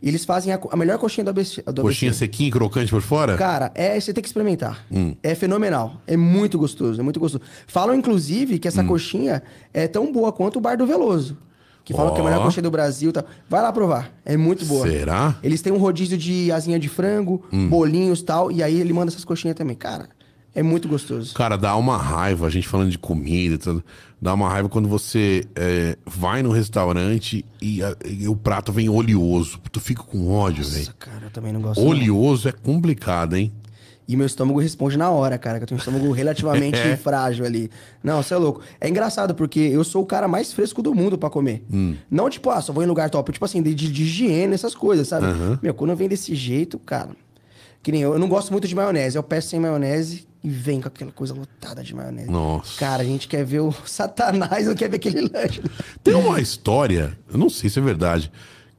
[0.00, 1.60] E eles fazem a, a melhor coxinha do ABC.
[1.62, 2.20] Do Coxinha ABC.
[2.24, 3.36] sequinha e crocante por fora?
[3.36, 4.84] Cara, é, você tem que experimentar.
[4.90, 5.14] Hum.
[5.22, 6.00] É fenomenal.
[6.06, 7.42] É muito gostoso, é muito gostoso.
[7.66, 8.86] Falam, inclusive, que essa Hum.
[8.86, 9.42] coxinha
[9.74, 11.36] é tão boa quanto o Bar do Veloso.
[11.84, 13.10] Que falam que é a melhor coxinha do Brasil.
[13.12, 13.24] Tá.
[13.48, 14.12] Vai lá provar.
[14.24, 14.86] É muito boa.
[14.86, 15.36] Será?
[15.42, 17.68] Eles têm um rodízio de asinha de frango, Hum.
[17.68, 18.52] bolinhos e tal.
[18.52, 19.74] E aí ele manda essas coxinhas também.
[19.74, 20.08] Cara,
[20.54, 21.34] É muito gostoso.
[21.34, 23.84] Cara, dá uma raiva, a gente falando de comida e tudo.
[24.20, 28.88] Dá uma raiva quando você é, vai no restaurante e, a- e o prato vem
[28.88, 29.60] oleoso.
[29.70, 30.78] Tu fica com ódio, velho.
[30.78, 31.80] Nossa, cara, eu também não gosto.
[31.80, 31.88] não.
[31.88, 33.52] Oleoso é complicado, hein?
[34.08, 36.96] E meu estômago responde na hora, cara, que eu tenho um estômago relativamente É.
[36.96, 37.70] frágil ali.
[38.02, 38.60] Não, você é louco.
[38.80, 41.62] É engraçado, porque eu sou o cara mais fresco do mundo pra comer.
[41.70, 41.94] Hum.
[42.10, 43.30] Não, tipo, ah, só vou em lugar top.
[43.32, 45.26] Tipo assim, de, de- higiene, essas coisas, sabe?
[45.62, 47.10] Meu, quando vem desse jeito, cara.
[47.82, 49.16] Que nem eu, eu não gosto muito de maionese.
[49.16, 52.30] Eu peço sem maionese e vem com aquela coisa lotada de maionese.
[52.30, 52.78] Nossa.
[52.78, 55.62] Cara, a gente quer ver o Satanás, não quer ver aquele lanche.
[56.02, 58.30] Tem uma história, eu não sei se é verdade,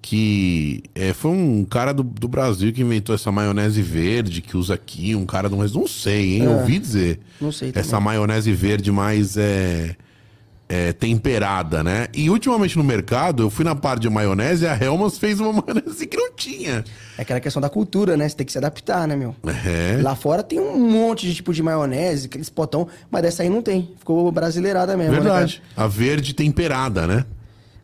[0.02, 4.76] que é, foi um cara do, do Brasil que inventou essa maionese verde que usa
[4.76, 5.68] aqui, um cara de um...
[5.68, 6.48] Não sei, hein?
[6.48, 7.20] Ouvi dizer.
[7.40, 7.82] Não sei também.
[7.82, 9.96] Essa maionese verde mais é,
[10.70, 12.08] é, temperada, né?
[12.14, 15.52] E ultimamente no mercado, eu fui na parte de maionese e a Helmans fez uma
[15.66, 16.86] maionese que não tinha.
[17.18, 18.30] É aquela questão da cultura, né?
[18.30, 19.36] Você tem que se adaptar, né, meu?
[19.66, 20.00] É.
[20.00, 23.64] Lá fora tem um monte de tipo de maionese, aqueles potão, mas dessa aí não
[23.64, 23.92] tem.
[23.98, 25.64] Ficou brasileirada mesmo, né, Verdade.
[25.76, 27.26] A verde temperada, né?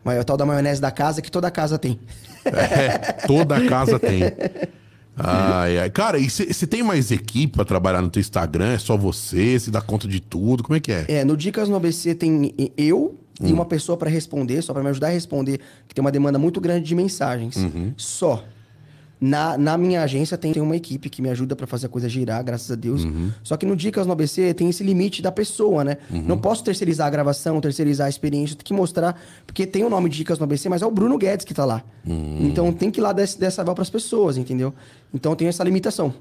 [0.03, 1.99] Mas é o tal da maionese da casa que toda casa tem.
[2.45, 4.21] É, toda casa tem.
[5.18, 5.89] Ai, ai.
[5.89, 8.74] Cara, e você tem mais equipe pra trabalhar no teu Instagram?
[8.74, 9.57] É só você?
[9.59, 10.63] Você dá conta de tudo?
[10.63, 11.05] Como é que é?
[11.07, 13.53] É, no Dicas no ABC tem eu e Hum.
[13.55, 16.61] uma pessoa pra responder, só pra me ajudar a responder, que tem uma demanda muito
[16.61, 17.55] grande de mensagens.
[17.57, 17.93] Uhum.
[17.97, 18.43] Só.
[19.20, 22.09] Na, na minha agência tem, tem uma equipe que me ajuda pra fazer a coisa
[22.09, 23.03] girar, graças a Deus.
[23.03, 23.32] Uhum.
[23.43, 25.97] Só que no Dicas no ABC tem esse limite da pessoa, né?
[26.09, 30.09] Não posso terceirizar a gravação, terceirizar a experiência, tem que mostrar, porque tem o nome
[30.09, 31.84] de Dicas no ABC, mas é o Bruno Guedes que tá lá.
[32.05, 32.39] Hum.
[32.41, 34.74] Então tem que ir lá desse, dessa val pras pessoas, entendeu?
[35.13, 36.13] Então tem essa limitação.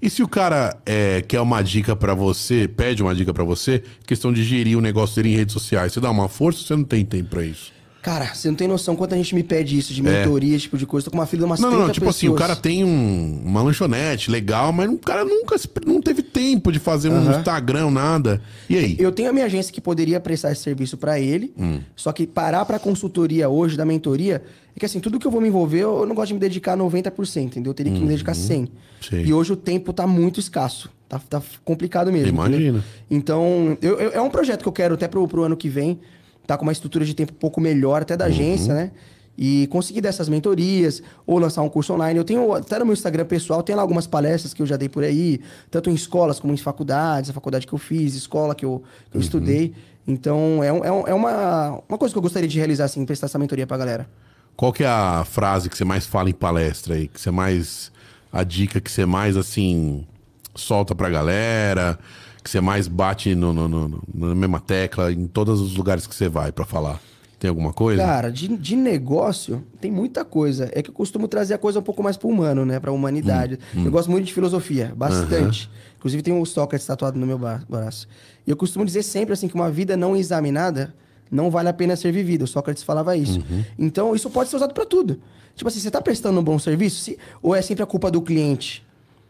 [0.00, 3.82] E se o cara é, quer uma dica pra você, pede uma dica pra você,
[4.06, 6.76] questão de gerir o negócio dele em redes sociais, você dá uma força ou você
[6.76, 7.72] não tem tempo pra isso?
[8.06, 10.86] Cara, você não tem noção quanta gente me pede isso, de mentoria, esse tipo de
[10.86, 11.06] coisa.
[11.06, 11.62] Tô com uma filha de umas É.
[11.62, 12.48] Não, 30 não, tipo assim, o pessoas.
[12.50, 17.08] cara tem um- uma lanchonete legal, mas o cara nunca não teve tempo de fazer
[17.08, 18.40] um Instagram, nada.
[18.70, 18.96] E aí?
[19.00, 21.80] Eu tenho a minha agência que poderia prestar esse serviço pra ele, Hum.
[21.96, 24.40] só que parar pra consultoria hoje, da mentoria,
[24.76, 26.76] é que assim, tudo que eu vou me envolver, eu não gosto de me dedicar
[26.76, 27.70] 90%, entendeu?
[27.70, 28.70] Eu teria que me dedicar 100%.
[29.12, 29.18] Uhum.
[29.20, 30.88] E hoje o tempo tá muito escasso.
[31.08, 32.28] Tá, tá complicado mesmo.
[32.28, 32.56] Imagino.
[32.62, 32.82] entendeu?
[33.10, 35.98] Então, eu- eu- é um projeto que eu quero até pro, pro ano que vem,
[36.46, 38.80] tá com uma estrutura de tempo um pouco melhor, até da agência, Uhum.
[38.80, 38.90] né?
[39.38, 42.18] E conseguir dessas mentorias, ou lançar um curso online.
[42.18, 44.88] Eu tenho, até no meu Instagram pessoal, tem lá algumas palestras que eu já dei
[44.88, 45.40] por aí,
[45.70, 49.16] tanto em escolas como em faculdades, a faculdade que eu fiz, escola que eu, que
[49.18, 49.74] eu estudei.
[50.08, 53.04] Então, é, um- é, um- é uma, uma coisa que eu gostaria de realizar, assim,
[53.04, 54.08] prestar essa mentoria pra galera.
[54.56, 57.08] Qual que é a frase que você mais fala em palestra aí?
[57.08, 57.92] Que você mais.
[58.32, 60.06] A dica que você mais, assim,
[60.54, 61.98] solta pra galera?
[62.46, 66.14] Que você mais bate no, no- no- na mesma tecla em todos os lugares que
[66.14, 67.00] você vai pra falar?
[67.40, 68.00] Tem alguma coisa?
[68.04, 70.70] Cara, de, de negócio, tem muita coisa.
[70.72, 72.78] É que eu costumo trazer a coisa um pouco mais pro humano, né?
[72.78, 73.58] Pra humanidade.
[73.74, 75.68] Eu gosto muito de filosofia, bastante.
[75.98, 77.36] Inclusive tem o Sócrates tatuado no meu
[77.68, 78.06] braço.
[78.46, 80.94] E eu costumo dizer sempre, assim, que uma vida não examinada
[81.28, 82.44] não vale a pena ser vivida.
[82.44, 83.42] O Sócrates falava isso.
[83.76, 85.18] Então, isso pode ser usado pra tudo.
[85.56, 87.00] Tipo assim, você tá prestando um bom serviço?
[87.02, 88.85] Se- ou é sempre a culpa do cliente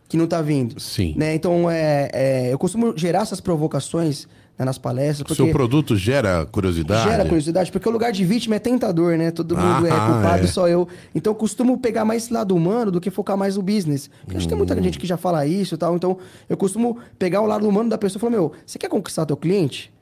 [0.09, 0.79] que não tá vindo?
[0.81, 1.15] Sim.
[1.17, 1.35] Né?
[1.35, 4.27] Então, é, é, eu costumo gerar essas provocações
[4.59, 5.21] né, nas palestras.
[5.21, 5.43] O Porque...
[5.43, 7.11] seu produto gera curiosidade?
[7.11, 9.31] Gera curiosidade, porque o lugar de vítima é tentador, né?
[9.31, 10.47] Todo mundo é Ah, culpado, é.
[10.47, 10.89] só eu.
[11.15, 14.09] Então eu costumo pegar mais esse lado humano do que focar mais no business.
[14.25, 14.83] Porque acho que tem muita Hum.
[14.83, 15.95] gente que já fala isso e tal.
[15.97, 16.17] Então
[16.49, 19.37] eu costumo pegar o lado humano da pessoa e falar: Meu, você quer conquistar teu
[19.37, 19.93] cliente?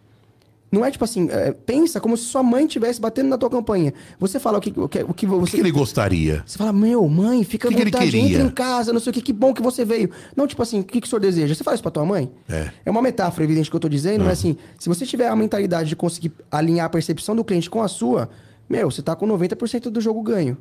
[0.74, 3.94] Não é tipo assim, é, pensa como se sua mãe estivesse batendo na tua campanha.
[4.18, 5.50] Você fala o que, o que, o que O que você.
[5.52, 6.42] que ele gostaria?
[6.44, 8.28] Você fala, meu, mãe, fica à que que vontade, queria?
[8.28, 10.10] entra em casa, não sei o que, que bom que você veio.
[10.34, 11.54] Não, tipo assim, o que, que o senhor deseja?
[11.54, 12.28] Você fala isso pra tua mãe?
[12.48, 12.70] É.
[12.84, 15.88] É uma metáfora evidente que eu tô dizendo, mas assim, se você tiver a mentalidade
[15.88, 18.28] de conseguir alinhar a percepção do cliente com a sua,
[18.68, 20.58] meu, você tá com 90% do jogo ganho.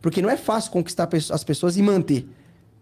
[0.00, 2.26] Porque não é fácil conquistar as pessoas e manter.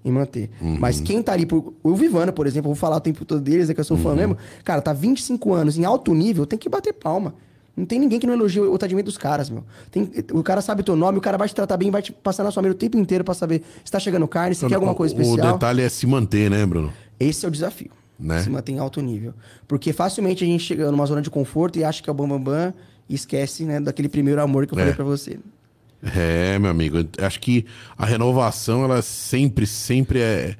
[0.02, 0.48] E manter.
[0.78, 1.74] Mas quem tá ali por.
[1.82, 4.14] O Vivana, por exemplo, vou falar o tempo todo deles, é que eu sou fã
[4.14, 4.36] mesmo.
[4.64, 7.34] Cara, tá 25 anos em alto nível, tem que bater palma.
[7.76, 9.62] Não tem ninguém que não elogie o atendimento dos caras, meu.
[9.90, 12.42] Tem- o cara sabe teu nome, o cara vai te tratar bem, vai te passar
[12.44, 14.94] na sua mesa o tempo inteiro pra saber se tá chegando carne, se quer alguma
[14.94, 15.52] coisa O especial.
[15.54, 16.92] detalhe é se manter, né, Bruno?
[17.18, 17.90] Esse é o desafio.
[18.18, 18.42] Né?
[18.42, 19.32] Se manter em alto nível.
[19.68, 22.40] Porque facilmente a gente chega numa zona de conforto e acha que é o bambambam
[22.44, 22.74] bam, bam,
[23.08, 24.80] e esquece, né, daquele primeiro amor que eu É.
[24.82, 25.38] falei pra você.
[26.02, 26.98] É, meu amigo.
[27.18, 30.56] Acho que a renovação, ela sempre, sempre é.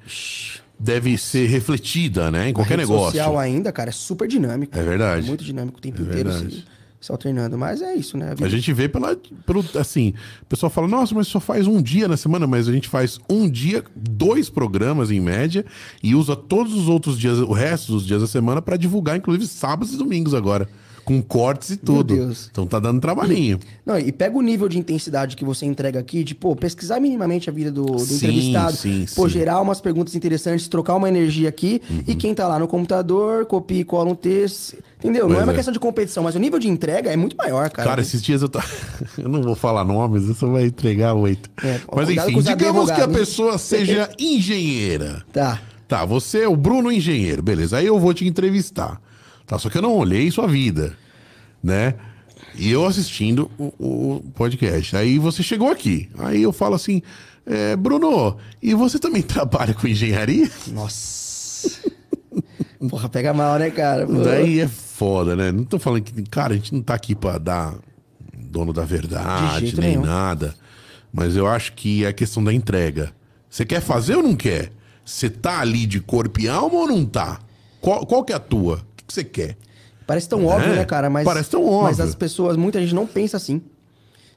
[0.79, 2.49] Deve ser refletida, né?
[2.49, 3.07] Em qualquer negócio.
[3.07, 4.77] social ainda, cara, é super dinâmico.
[4.79, 5.27] É verdade.
[5.27, 6.65] Muito dinâmico o tempo É inteiro se,
[6.99, 7.59] se alternando.
[7.59, 8.35] Mas é isso, né?
[8.39, 9.15] A A gente vê pela,
[9.45, 9.63] pelo.
[9.79, 12.89] Assim, o pessoal fala, nossa, mas só faz um dia na semana, mas a gente
[12.89, 15.67] faz um dia, dois programas em média,
[16.03, 19.47] e usa todos os outros dias, o resto dos dias da semana, pra divulgar, inclusive
[19.47, 20.67] sábados e domingos agora.
[21.11, 22.15] Com cortes e tudo.
[22.15, 22.49] Deus.
[22.53, 23.59] Então tá dando trabalhinho.
[23.85, 27.51] Não, e pega o nível de intensidade que você entrega aqui, de, pô, pesquisar minimamente
[27.51, 29.31] a vida do, do Sim, entrevistado, sim, pô, sim.
[29.35, 32.05] gerar umas perguntas interessantes, trocar uma energia aqui, Uhum.
[32.07, 35.23] e quem tá lá no computador, copia e cola um texto, entendeu?
[35.23, 35.57] Não Pois é uma é.
[35.57, 37.89] questão de competição, mas o nível de entrega é muito maior, cara.
[37.89, 38.61] Cara, esses dias eu tô.
[39.19, 41.51] eu não vou falar nomes, você vai entregar oito.
[41.65, 45.25] É, Mas enfim, digamos que a pessoa seja engenheira.
[45.33, 45.61] Tá.
[45.89, 47.79] Tá, você é o Bruno engenheiro, beleza.
[47.79, 49.01] Aí eu vou te entrevistar.
[49.51, 50.97] Tá, só que eu não olhei sua vida,
[51.61, 51.95] né?
[52.55, 54.97] E eu assistindo o, o podcast.
[54.97, 56.09] Aí você chegou aqui.
[56.19, 57.03] Aí eu falo assim,
[57.45, 60.49] é, Bruno, e você também trabalha com engenharia?
[60.69, 61.81] Nossa.
[62.89, 64.07] Porra, pega mal, né, cara?
[64.07, 64.23] Pô.
[64.23, 65.51] Daí é foda, né?
[65.51, 67.75] Não tô falando que, cara, a gente não tá aqui pra dar
[68.33, 70.03] dono da De verdade, nem nenhum.
[70.03, 70.55] nada.
[71.13, 73.13] Mas eu acho que é a questão da entrega.
[73.49, 74.71] Você quer fazer ou não quer?
[75.05, 77.41] Você tá ali de corpo e alma ou não tá?
[77.81, 78.89] Qual, qual que é a tua?
[79.11, 79.57] Que você quer?
[80.07, 81.11] Parece tão óbvio, É, né, cara?
[81.11, 81.83] Mas, parece tão óbvio.
[81.83, 83.61] Mas as pessoas, muita gente não pensa assim.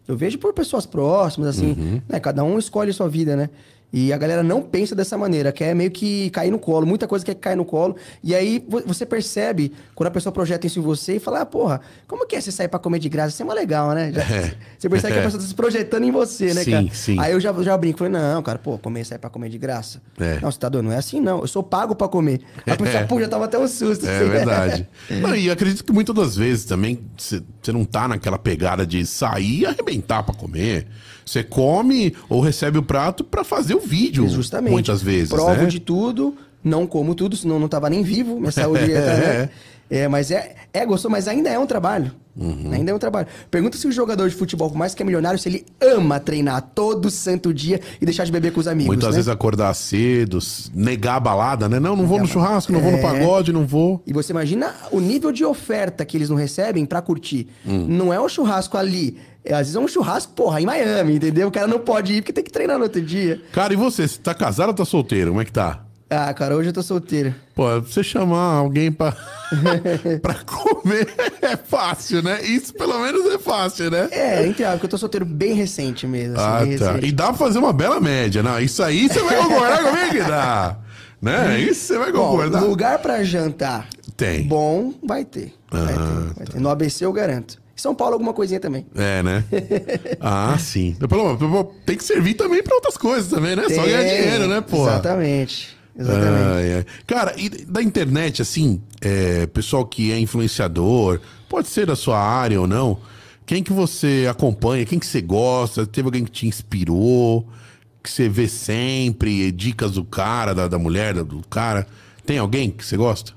[0.08, 2.02] Eu vejo por pessoas próximas, assim, Uhum.
[2.10, 2.20] né?
[2.20, 3.50] Cada um escolhe sua vida, né?
[3.96, 7.24] E a galera não pensa dessa maneira, quer meio que cair no colo, muita coisa
[7.24, 7.96] quer cair no colo.
[8.24, 11.46] E aí vo- você percebe, quando a pessoa projeta isso em você e fala, ah,
[11.46, 13.30] porra, como que é você sair pra comer de graça?
[13.30, 14.12] Isso é mó legal, né?
[14.12, 14.54] Já- É.
[14.80, 15.26] Você percebe que a É.
[15.26, 16.88] pessoa tá se projetando em você, né, Sim, cara?
[16.92, 17.20] sim.
[17.20, 20.02] Aí eu já, já brinco, falei, não, cara, pô, comer, sair pra comer de graça.
[20.20, 20.40] É.
[20.42, 20.86] Não, você tá doido?
[20.86, 21.42] Não é assim, não.
[21.42, 22.42] Eu sou pago pra comer.
[22.66, 23.06] A pessoa, É.
[23.06, 24.08] pô, já tava até um susto.
[24.08, 24.30] É assim.
[24.30, 24.90] verdade.
[25.22, 29.60] Não, e acredito que muitas das vezes também você não tá naquela pegada de sair
[29.60, 30.88] e arrebentar pra comer.
[31.26, 34.28] Você come ou recebe o prato pra fazer o vídeo.
[34.28, 34.72] Justamente.
[34.72, 35.30] Muitas vezes.
[35.30, 35.66] Provo né?
[35.66, 39.50] de tudo, não como tudo, senão não tava nem vivo, minha saúde ia tá, né?
[39.90, 42.12] É, mas é, é gostoso, mas ainda é um trabalho.
[42.36, 42.72] Uhum.
[42.72, 43.28] Ainda é um trabalho.
[43.52, 46.62] Pergunta se o jogador de futebol, por mais que é milionário, se ele ama treinar
[46.74, 48.88] todo santo dia e deixar de beber com os amigos.
[48.88, 49.16] Muitas né?
[49.18, 50.40] vezes acordar cedo,
[50.74, 51.80] negar a balada, né?
[51.80, 53.02] Não, não vou no churrasco, não vou no É.
[53.02, 54.02] pagode, não vou.
[54.08, 57.48] E você imagina o nível de oferta que eles não recebem pra curtir.
[57.64, 57.86] Hum.
[57.88, 59.18] Não é um churrasco ali.
[59.46, 61.48] É, às vezes é um churrasco, porra, em Miami, entendeu?
[61.48, 63.42] O cara não pode ir porque tem que treinar no outro dia.
[63.52, 64.08] Cara, e você?
[64.08, 65.32] Você tá casado ou tá solteiro?
[65.32, 65.82] Como é que tá?
[66.10, 67.34] Ah, cara, hoje eu tô solteiro.
[67.56, 69.16] Pô, você chamar alguém pra,
[70.22, 71.08] pra comer
[71.42, 72.42] é fácil, né?
[72.44, 74.08] Isso pelo menos é fácil, né?
[74.12, 76.36] É, entre porque eu tô solteiro bem recente mesmo.
[76.38, 76.86] assim, Ah, bem tá.
[76.92, 77.08] recente.
[77.08, 78.44] E dá pra fazer uma bela média.
[78.44, 80.78] Não, isso aí você vai concordar comigo que dá.
[81.22, 81.60] Né?
[81.62, 82.62] Isso você vai Bom, concordar.
[82.62, 83.88] lugar pra jantar
[84.18, 84.46] Tem.
[84.46, 85.54] bom vai ter.
[85.72, 86.60] Vai Ah, ter, vai ter.
[86.60, 87.63] No ABC eu garanto.
[87.84, 88.86] São Paulo alguma coisinha também.
[88.96, 89.44] É, né?
[90.22, 90.96] ah, sim.
[90.98, 93.64] Pelo menos, tem que servir também pra outras coisas também, né?
[93.64, 93.92] Só Tem.
[93.92, 94.84] ganhar dinheiro, né, pô?
[94.84, 95.76] Exatamente.
[96.00, 96.44] Exatamente.
[96.46, 96.86] Ai, ai.
[97.06, 101.20] Cara, e da internet, assim, é, pessoal que é influenciador,
[101.50, 103.00] pode ser da sua área ou não,
[103.46, 107.46] quem que você acompanha, quem que você gosta, teve alguém que te inspirou,
[108.02, 111.86] que você vê sempre, dicas do cara, da, da mulher, do cara,
[112.26, 113.34] tem alguém que você gosta?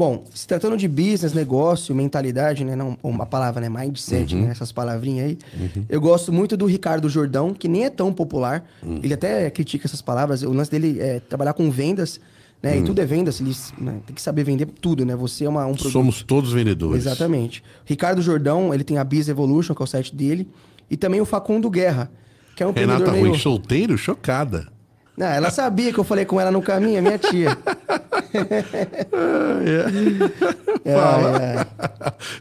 [0.00, 2.74] Bom, se tratando de business, negócio, mentalidade, né?
[2.74, 3.68] Não, uma palavra, né?
[3.68, 4.44] Mindset, Uhum.
[4.46, 4.50] né?
[4.50, 5.38] Essas palavrinhas aí.
[5.90, 8.64] Eu gosto muito do Ricardo Jordão, que nem é tão popular.
[8.82, 8.98] Uhum.
[9.02, 10.42] Ele até critica essas palavras.
[10.42, 12.18] O lance dele é trabalhar com vendas,
[12.62, 12.76] né?
[12.76, 12.80] Uhum.
[12.80, 13.42] E tudo é vendas.
[13.42, 15.14] Ele né, tem que saber vender tudo, né?
[15.16, 15.92] Você é uma, um produto.
[15.92, 17.04] Somos todos vendedores.
[17.04, 17.62] Exatamente.
[17.84, 20.48] Ricardo Jordão, ele tem a Biz Evolution, que é o site dele.
[20.90, 22.10] E também o Facundo Guerra,
[22.56, 23.38] que é um Renata Ruim, meio...
[23.38, 24.66] solteiro, chocada.
[25.20, 27.50] Não, ela sabia que eu falei com ela no caminho, é minha tia.
[30.82, 31.38] Fala.
[31.38, 31.66] Ai, ai.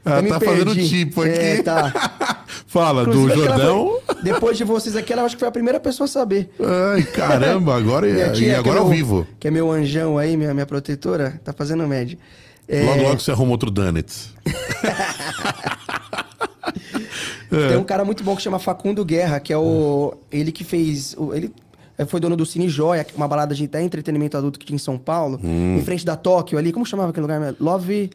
[0.05, 0.87] Ela Eu me tá fazendo perdi.
[0.89, 1.31] tipo aqui.
[1.37, 1.91] É, tá.
[2.67, 3.99] Fala, do Inclusive, aquela Jordão.
[4.05, 6.49] foi- depois de vocês aqui, ela acho que foi a primeira pessoa a saber.
[6.93, 8.07] Ai, caramba, agora,
[8.39, 9.27] e agora é ao vivo.
[9.37, 12.17] Que é meu anjão aí, minha, minha protetora, tá fazendo média.
[12.65, 14.33] É, Logo, logo você arruma outro Donuts.
[17.49, 20.13] Tem um cara muito bom que chama Facundo Guerra, que é o.
[20.31, 21.13] Ele que fez.
[21.33, 21.51] Ele
[22.05, 24.97] foi dono do Cine Joia, uma balada de até entretenimento adulto que tinha em São
[24.97, 25.77] Paulo, Hum.
[25.77, 26.71] em frente da Tóquio ali.
[26.71, 27.55] Como chamava aquele lugar?
[27.59, 28.09] Love.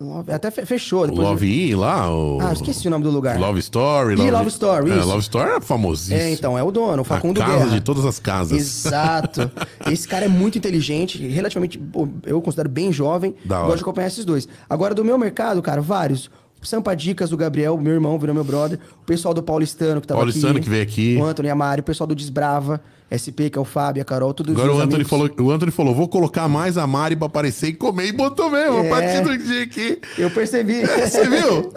[0.00, 0.30] Love.
[0.32, 1.08] Até fe- fechou.
[1.08, 2.08] Depois Love E lá?
[2.14, 2.38] O...
[2.40, 3.36] Ah, esqueci o nome do lugar.
[3.36, 4.14] Love Story.
[4.14, 5.08] Ih, Love Story, É, isso.
[5.08, 6.20] Love Story é famosíssimo.
[6.20, 7.70] É, então, é o dono, o Facundo A casa Guerra.
[7.72, 8.56] de todas as casas.
[8.60, 9.50] Exato.
[9.90, 11.82] Esse cara é muito inteligente, relativamente,
[12.24, 13.34] eu considero bem jovem.
[13.44, 13.64] Da hora.
[13.66, 14.46] Gosto de acompanhar esses dois.
[14.70, 16.30] Agora, do meu mercado, cara, vários.
[16.62, 18.78] Sampa Dicas do Gabriel, meu irmão, virou meu brother.
[19.02, 20.62] O pessoal do Paulistano, que tava Paulistano aqui.
[20.62, 21.16] que veio aqui.
[21.20, 24.52] O Anthony Amari, o pessoal do Desbrava, SP, que é o Fábio, a Carol, tudo
[24.52, 25.08] Agora o Anthony, amigos.
[25.10, 28.08] falou, o Anthony falou: vou colocar mais a Mari pra aparecer e comer.
[28.08, 28.86] E botou mesmo, É.
[28.86, 29.98] a partir do dia aqui.
[30.18, 30.82] Eu percebi.
[30.84, 31.72] Você viu?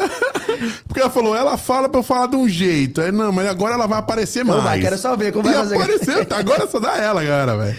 [0.88, 3.00] Porque ela falou, ela fala pra eu falar de um jeito.
[3.02, 4.64] Aí, não, mas agora ela vai aparecer Então mais.
[4.66, 5.76] vai, quero só ver como e vai fazer.
[5.76, 7.78] apareceu, tá, agora só dá ela, cara, velho.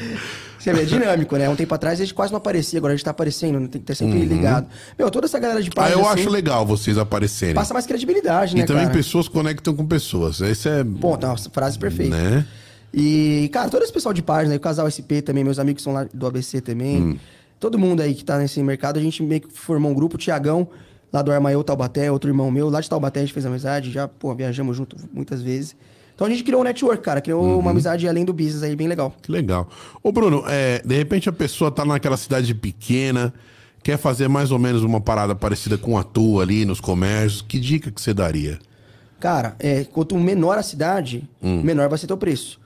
[0.62, 1.48] Você vê, é dinâmico, né?
[1.48, 3.68] Um tempo atrás a gente quase não aparecia, agora a gente tá aparecendo, né?
[3.68, 4.24] tem que estar sempre Uhum.
[4.24, 4.66] ligado.
[4.98, 7.54] Meu, toda essa galera de Ah, página eu assim, acho legal vocês aparecerem.
[7.54, 8.94] passa mais credibilidade, E né, também cara?
[8.94, 10.40] pessoas conectam com pessoas.
[10.40, 10.84] Esse é.
[10.84, 12.16] Pô, nossa, frase perfeita.
[12.16, 12.46] Né?
[12.94, 16.06] E, cara, todo esse pessoal de página, o casal SP também, meus amigos são lá
[16.12, 17.02] do ABC também.
[17.02, 17.16] Hum.
[17.58, 20.18] todo mundo aí que tá nesse mercado, a gente meio que formou um grupo, o
[20.18, 20.68] Tiagão,
[21.12, 24.06] lá do Armaiô Taubaté, outro irmão meu, lá de Taubaté a gente fez amizade, já,
[24.08, 25.74] pô, viajamos junto muitas vezes.
[26.22, 27.58] Então a gente criou um network, cara, criou Uhum.
[27.58, 29.12] uma amizade além do business aí, bem legal.
[29.20, 29.68] Que legal.
[30.00, 33.34] Ô, Bruno, é, de repente a pessoa tá naquela cidade pequena,
[33.82, 37.42] quer fazer mais ou menos uma parada parecida com a tua ali nos comércios.
[37.42, 38.60] Que dica que você daria?
[39.18, 41.60] Cara, é, quanto menor a cidade, Hum.
[41.60, 42.60] menor vai ser teu preço.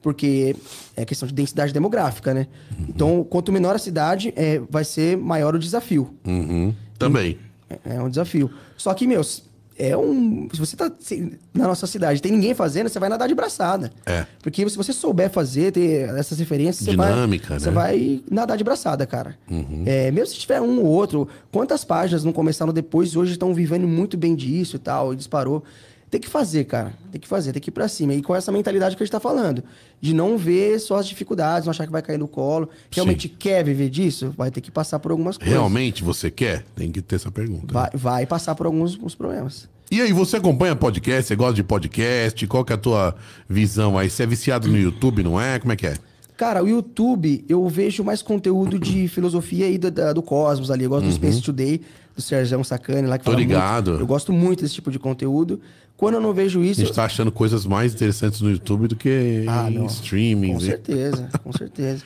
[0.00, 0.54] Porque
[0.96, 2.46] é questão de densidade demográfica, né?
[2.78, 2.86] Uhum.
[2.90, 6.14] Então, quanto menor a cidade, é, vai ser maior o desafio.
[6.24, 6.72] Uhum.
[6.96, 7.38] Também.
[7.68, 8.48] É, é um desafio.
[8.76, 9.42] Só que, meus,
[9.88, 10.48] é um.
[10.52, 13.90] Se você tá se- na nossa cidade tem ninguém fazendo, você vai nadar de braçada.
[14.06, 14.26] É.
[14.42, 17.64] Porque se você souber fazer, ter essas referências, você Dinâmica, vai, né?
[17.64, 19.36] você vai nadar de braçada, cara.
[19.50, 19.84] Uhum.
[19.86, 23.54] É, mesmo se tiver um ou outro, quantas páginas não começaram depois e hoje estão
[23.54, 25.64] vivendo muito bem disso e tal, e disparou.
[26.10, 26.92] Tem que fazer, cara.
[27.12, 28.12] Tem que fazer, tem que ir pra cima.
[28.14, 29.62] E com essa mentalidade que a gente tá falando.
[30.00, 32.68] De não ver só as dificuldades, não achar que vai cair no colo.
[32.90, 34.34] Realmente quer viver disso?
[34.36, 35.52] Vai ter que passar por algumas coisas.
[35.54, 36.64] Realmente você quer?
[36.74, 37.72] Tem que ter essa pergunta.
[37.72, 39.68] Vai, vai passar por alguns, alguns problemas.
[39.88, 41.26] E aí, você acompanha podcast?
[41.28, 42.44] Você gosta de podcast?
[42.46, 43.14] Qual que é a tua
[43.48, 44.08] visão aí?
[44.10, 45.58] Você é viciado no YouTube, não é?
[45.58, 45.96] Como é que é?
[46.36, 50.84] Cara, o YouTube, eu vejo mais conteúdo de filosofia aí do, do Cosmos ali.
[50.84, 51.80] Eu gosto do Space Today,
[52.16, 53.32] do Sérgio Sacani lá que Uhum.
[53.32, 53.48] Tô fala muito.
[53.48, 53.90] ligado.
[54.00, 55.60] Eu gosto muito desse tipo de conteúdo.
[56.00, 56.80] Quando eu não vejo A isso.
[56.80, 59.84] gente tá achando coisas mais interessantes no YouTube do que Ah, em não.
[59.86, 60.54] streaming.
[60.54, 62.02] Com certeza, com certeza.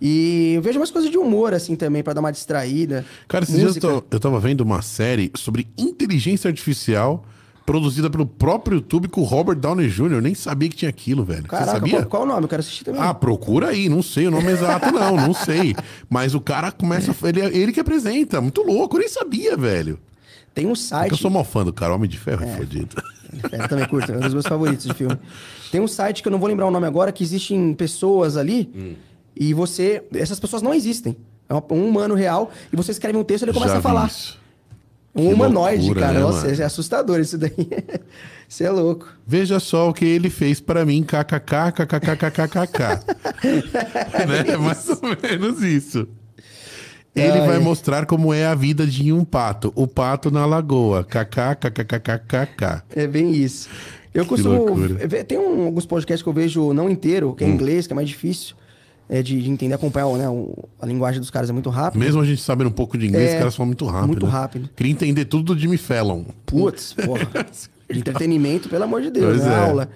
[0.00, 3.04] E eu vejo umas coisas de humor, assim, também, pra dar uma distraída.
[3.26, 7.24] Cara, esses dias eu, tô- eu tava vendo uma série sobre inteligência artificial
[7.66, 10.12] produzida pelo próprio YouTube com o Robert Downey Jr.
[10.12, 11.42] Eu nem sabia que tinha aquilo, velho.
[11.42, 11.92] Você Caraca, sabia?
[11.98, 12.44] qual, qual o nome?
[12.44, 13.00] Eu quero assistir também.
[13.00, 15.74] Ah, procura aí, não sei o nome exato, não, não sei.
[16.08, 17.12] Mas o cara começa.
[17.28, 19.98] Ele, ele que apresenta, muito louco, eu nem sabia, velho.
[20.54, 21.10] Tem um É que site.
[21.12, 22.96] eu sou mal fã do cara, Homem de Ferro é, fodido.
[23.50, 25.16] É, eu também curto, é um dos meus favoritos de filme.
[25.70, 28.70] Tem um site que eu não vou lembrar o nome agora, que existem pessoas ali,
[28.74, 28.94] Hum.
[29.36, 30.02] e você.
[30.14, 31.16] Essas pessoas não existem.
[31.48, 34.06] É um humano real, e você escreve um texto e ele começa Já a falar.
[34.06, 34.40] isso.
[35.14, 36.12] Um Que humanoide, loucura, cara.
[36.14, 36.62] né, Nossa, mano?
[36.62, 37.52] é assustador isso daí.
[38.48, 39.08] Isso é louco.
[39.26, 42.78] Veja só o que ele fez pra mim, kkkkkkk.
[44.28, 44.44] né?
[44.52, 46.06] É mais ou menos isso.
[47.14, 47.46] Ele Ai.
[47.46, 49.70] vai mostrar como é a vida de um pato.
[49.74, 51.04] O pato na lagoa.
[51.04, 52.82] kkkkkkk.
[52.94, 53.68] É bem isso.
[54.14, 54.54] Eu Que costumo.
[54.64, 55.08] loucura.
[55.24, 57.34] Tem um- alguns podcasts que eu vejo não inteiro, Hum.
[57.34, 58.56] que é em inglês, que é mais difícil
[59.08, 62.00] é, de, de entender, acompanhar né, o- a linguagem dos caras é muito rápido.
[62.00, 64.06] Mesmo a gente sabendo um pouco de inglês, É, os caras falam muito rápido.
[64.08, 64.32] muito né?
[64.32, 64.70] rápido.
[64.74, 66.24] Queria entender tudo do Jimmy Fallon.
[66.46, 67.28] Putz, porra.
[67.92, 69.52] de entretenimento, pelo amor de Deus, Pois né?
[69.52, 69.56] é.
[69.68, 69.88] Aula.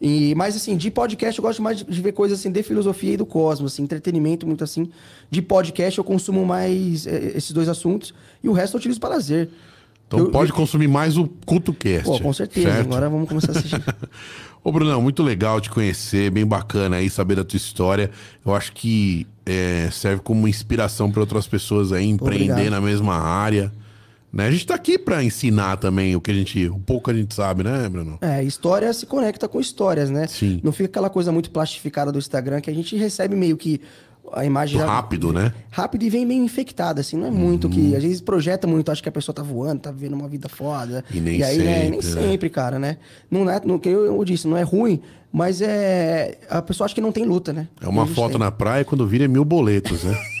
[0.00, 3.16] E, mas assim, de podcast eu gosto mais de, ver coisas assim de filosofia e
[3.16, 4.90] do cosmos, assim, entretenimento muito assim.
[5.30, 9.10] De podcast eu consumo mais eh, esses dois assuntos e o resto eu utilizo para
[9.10, 9.48] lazer.
[10.06, 12.04] Então Eu- pode consumir mais o CultoCast.
[12.04, 12.68] Pô, com certeza.
[12.70, 12.86] certo?
[12.86, 13.82] Agora vamos começar a assistir.
[14.64, 18.10] Ô, Brunão, muito legal te conhecer, bem bacana aí saber da tua história.
[18.44, 22.70] Eu acho que é, serve como inspiração para outras pessoas aí empreender Obrigado.
[22.70, 23.72] na mesma área.
[24.32, 24.46] Né?
[24.46, 27.34] A gente tá aqui para ensinar também o que a gente, o pouco a gente
[27.34, 28.18] sabe, né, Bruno?
[28.20, 30.26] É, história se conecta com histórias, né?
[30.26, 30.60] Sim.
[30.62, 33.80] Não fica aquela coisa muito plastificada do Instagram que a gente recebe meio que
[34.30, 35.54] a imagem já- Rápido, né?
[35.70, 37.96] rápido e vem meio infectada, assim, não é muito que.
[37.96, 41.02] Às vezes projeta muito, acha que a pessoa tá voando, tá vivendo uma vida foda.
[41.10, 42.02] E nem aí, né, sempre, nem né?
[42.02, 42.98] sempre, cara, né?
[43.30, 45.00] Não é, não, que eu, eu disse, não é ruim,
[45.32, 46.38] mas é.
[46.48, 47.68] A pessoa acha que não tem luta, né?
[47.80, 48.40] É uma foto tem.
[48.40, 50.18] na praia quando vira é mil boletos, né?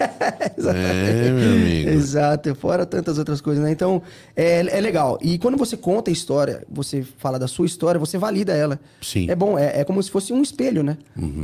[0.56, 1.90] é, meu amigo.
[1.90, 3.70] Exato, fora tantas outras coisas, né?
[3.70, 4.02] Então,
[4.34, 5.18] é, é legal.
[5.20, 8.80] E quando você conta a história, você fala da sua história, você valida ela.
[9.00, 9.26] Sim.
[9.26, 9.30] Uhum.
[9.30, 10.96] É bom, é, é como se fosse um espelho, né?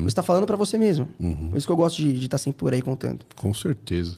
[0.04, 1.06] Você tá falando pra você mesmo.
[1.50, 3.20] Por isso que eu gosto de estar sempre por aí contando.
[3.36, 4.16] Com certeza.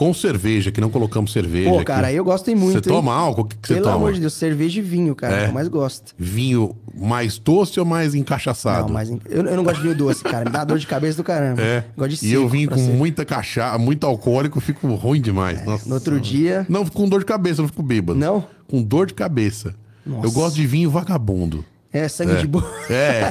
[0.00, 1.68] Com cerveja, que não colocamos cerveja.
[1.68, 1.84] Pô, aqui.
[1.84, 2.72] cara, eu gosto muito.
[2.72, 3.42] Você toma álcool?
[3.42, 3.96] O que, que você Pelo toma?
[3.96, 5.44] amor de Deus, cerveja e vinho, cara, É?
[5.44, 6.14] é eu mais gosto.
[6.16, 8.86] Vinho mais doce ou mais encachaçado?
[8.86, 10.46] Não, mas eu, eu não gosto de vinho doce, cara.
[10.46, 11.60] Me dá dor de cabeça do caramba.
[11.60, 11.84] É.
[11.94, 12.92] Gosto de e eu vim com ser.
[12.94, 15.62] muita cachaça, muito alcoólico, fico ruim demais.
[15.66, 15.86] Nossa.
[15.86, 16.64] No outro dia.
[16.66, 18.18] Não, fico com dor de cabeça, não fico bêbado.
[18.18, 18.46] Não?
[18.68, 19.74] Com dor de cabeça.
[20.06, 20.26] Nossa.
[20.26, 21.62] Eu gosto de vinho vagabundo.
[21.92, 22.64] É sangue de boa.
[22.88, 23.30] É.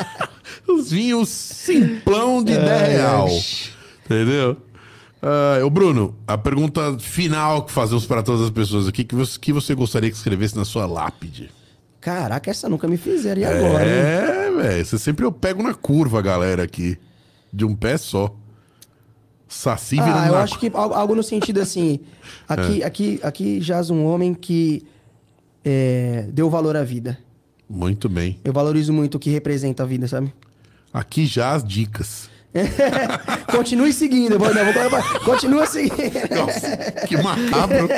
[0.66, 3.26] Os vinhos simplão de 10 Ai, real.
[3.28, 3.40] ai.
[4.06, 4.56] Entendeu?
[5.64, 9.52] Ô Bruno, a pergunta final que fazemos para todas as pessoas aqui, que você, que
[9.52, 11.50] você gostaria que escrevesse na sua lápide?
[12.00, 13.40] Caraca, essa nunca me fizeram.
[13.40, 13.84] E agora?
[13.84, 14.84] É, velho.
[14.86, 16.96] Você sempre eu pego na curva, galera, aqui.
[17.52, 18.34] De um pé só.
[19.48, 22.00] Saci virando Ah, eu na acho que algo, algo no sentido assim.
[22.48, 22.86] Aqui, É.
[22.86, 24.84] aqui, aqui jaz um homem que
[25.64, 27.18] é, deu valor à vida.
[27.68, 28.38] Muito bem.
[28.44, 30.32] Eu valorizo muito o que representa a vida, sabe?
[30.92, 32.28] Aqui já as dicas.
[33.50, 34.38] Continue seguindo.
[34.38, 36.12] Vou, não, vou continua seguindo.
[36.34, 36.76] Nossa,
[37.06, 37.88] que macabro.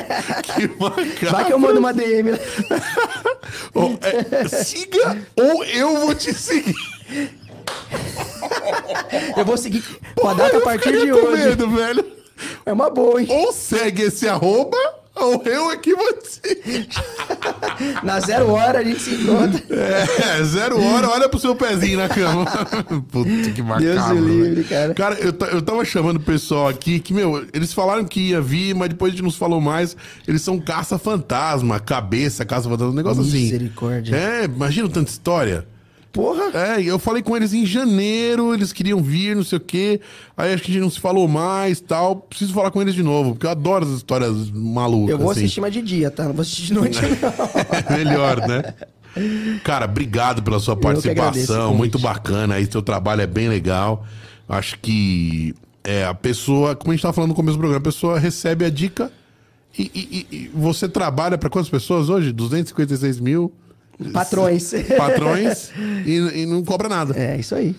[0.54, 1.30] que macabro.
[1.30, 2.32] Vai que eu mando uma DM.
[2.32, 2.38] né?
[3.74, 6.74] Ô, é, siga ou eu vou te seguir.
[9.36, 9.82] Eu vou seguir
[10.14, 11.44] com a data a partir de hoje.
[11.48, 12.04] medo, velho.
[12.64, 13.26] É uma boa, hein?
[13.30, 14.76] Ou segue esse arroba,
[15.20, 16.88] ou eu aqui vou te...
[18.02, 19.62] Na zero hora a gente se encontra.
[19.70, 22.44] É, zero hora, olha pro seu pezinho na cama.
[23.10, 24.14] Puta que macabro.
[24.14, 24.94] Deus livre, cara.
[24.94, 28.74] Cara, eu, eu tava chamando o pessoal aqui que, meu, eles falaram que ia vir,
[28.74, 29.96] mas depois a gente não se falou mais.
[30.26, 33.44] Eles são caça-fantasma, cabeça, caça-fantasma, um negócio assim.
[33.44, 34.16] Misericórdia.
[34.16, 35.66] É, imagina tanta história.
[36.18, 36.50] Porra.
[36.52, 40.00] É, eu falei com eles em janeiro, eles queriam vir, não sei o quê.
[40.36, 42.16] Aí acho que a gente não se falou mais tal.
[42.16, 45.10] Preciso falar com eles de novo, porque eu adoro as histórias malucas.
[45.10, 45.42] Eu vou assim.
[45.42, 46.24] assistir mais de dia, tá?
[46.24, 47.08] Não vou assistir de noite, não.
[47.96, 48.74] Melhor, né?
[49.62, 51.72] Cara, obrigado pela sua participação.
[51.72, 52.56] Muito bacana.
[52.56, 54.04] Aí, seu trabalho é bem legal.
[54.48, 55.54] Acho que
[55.84, 58.64] é, a pessoa, como a gente tava falando no começo do programa, a pessoa recebe
[58.64, 59.12] a dica
[59.78, 62.32] e, e- e- e você trabalha para quantas pessoas hoje?
[62.32, 63.52] 256 mil
[64.12, 64.72] Patrões.
[64.96, 65.70] patrões
[66.06, 67.14] e, e não cobra nada.
[67.18, 67.74] É, isso aí.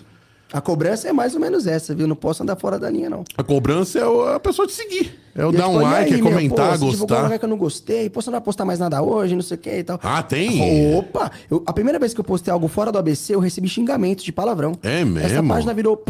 [0.52, 2.08] A cobrança é mais ou menos essa, viu?
[2.08, 3.24] Não posso andar fora da linha, não.
[3.38, 5.14] A cobrança é o- a pessoa te seguir.
[5.36, 6.96] É o eu, dar um tipo, e like, aí, é meu, comentar, pô, você divulgou
[6.96, 7.24] um gostar.
[7.24, 9.56] lugar que eu não gostei, pô, você não vai postar mais nada hoje, não sei
[9.56, 10.00] o que e tal.
[10.02, 10.96] Ah, tem?
[10.98, 11.32] Opa!
[11.52, 14.32] Eu- a primeira vez que eu postei algo fora do ABC, eu recebi xingamentos de
[14.32, 14.72] palavrão.
[14.82, 15.50] É Essa mesmo?
[15.50, 16.04] página virou...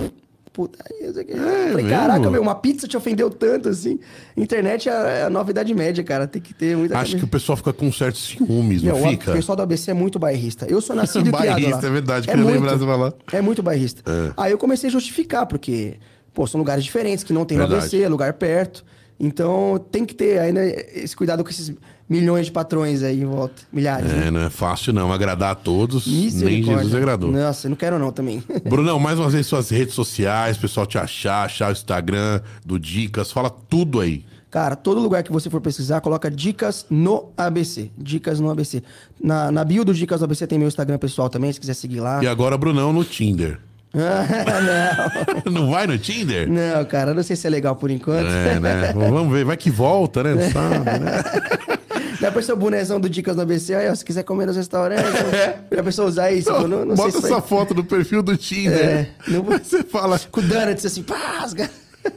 [0.59, 1.31] Putaria, não sei o que.
[1.31, 1.89] É Falei, mesmo?
[1.89, 3.97] caraca, meu, uma pizza te ofendeu tanto, assim.
[4.35, 6.27] Internet é a nova idade média, cara.
[6.27, 6.99] Tem que ter muita...
[6.99, 9.31] Acho que o pessoal fica com certos ciúmes, não o fica?
[9.31, 10.65] pessoal do ABC é muito bairrista.
[10.69, 11.61] Eu sou nascido e criado.
[11.61, 13.13] Bairrista, é verdade, queria lembrar de falar.
[13.31, 14.03] É muito bairrista.
[14.35, 15.95] Aí eu comecei a justificar, porque,
[16.33, 17.63] pô, são lugares diferentes que não tem no.
[17.63, 18.83] ABC, é lugar perto.
[19.17, 21.73] Então tem que ter ainda esse cuidado com esses
[22.09, 23.61] milhões de patrões aí em volta.
[23.71, 24.27] Milhares, né?
[24.27, 26.07] É, não é fácil não agradar a todos.
[26.07, 26.63] Nem.
[26.63, 27.31] Jesus agradou.
[27.31, 28.43] Nossa, eu não quero não também.
[28.67, 32.79] Brunão, mais uma vez suas redes sociais, o pessoal te achar, achar o Instagram do
[32.79, 34.25] Dicas, fala tudo aí.
[34.49, 37.91] Cara, todo lugar que você for pesquisar, coloca dicas no ABC.
[37.95, 38.81] Dicas no ABC.
[39.21, 41.99] Na, na bio do Dicas no ABC tem meu Instagram pessoal também, se quiser seguir
[41.99, 42.23] lá.
[42.23, 43.59] E agora, Brunão, no Tinder.
[45.45, 46.47] não, Não vai no Tinder?
[46.47, 48.27] não, cara, não sei se é legal por enquanto.
[48.27, 48.93] É, né?
[48.97, 50.35] Vamos ver, vai que volta, né?
[50.35, 51.79] Não sabe, né?
[52.19, 53.73] Já pensou o bonezão do Dicas no ABC?
[53.73, 55.05] Aí, ó, se quiser comer nos restaurantes,
[55.71, 56.49] já pensou usar isso?
[56.49, 58.77] Eu não, não sei Bota vai- essa foto no perfil do Tinder.
[58.77, 60.19] É, não Você fala.
[60.31, 61.69] Com o donuts assim, pasga.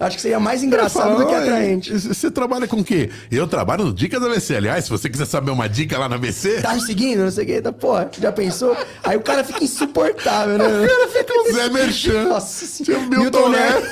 [0.00, 1.92] Acho que seria mais engraçado do que Fala, "Oi, atraente.
[1.92, 3.10] Você trabalha com o quê?
[3.30, 4.56] Eu trabalho no Dicas da ABC.
[4.56, 7.44] Aliás, se você quiser saber uma dica lá na ABC, Tá me seguindo, não sei
[7.44, 7.60] o que.
[7.62, 8.76] Tá, pô, já pensou?
[9.04, 10.64] Aí o cara fica insuportável, né?
[10.66, 12.24] o cara fica o Zé Merchan.
[12.24, 13.90] Nossa o Milton Neves.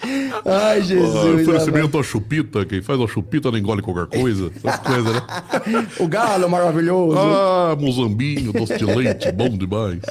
[0.44, 1.14] Ai, Jesus.
[1.42, 1.96] Oferecimento amado.
[1.98, 4.50] ao chupita, quem faz a chupita não engole qualquer coisa.
[4.56, 5.22] Essas coisas, né?
[5.98, 7.18] o galo maravilhoso.
[7.18, 10.00] Ah, Mozambinho, doce de leite, bom demais.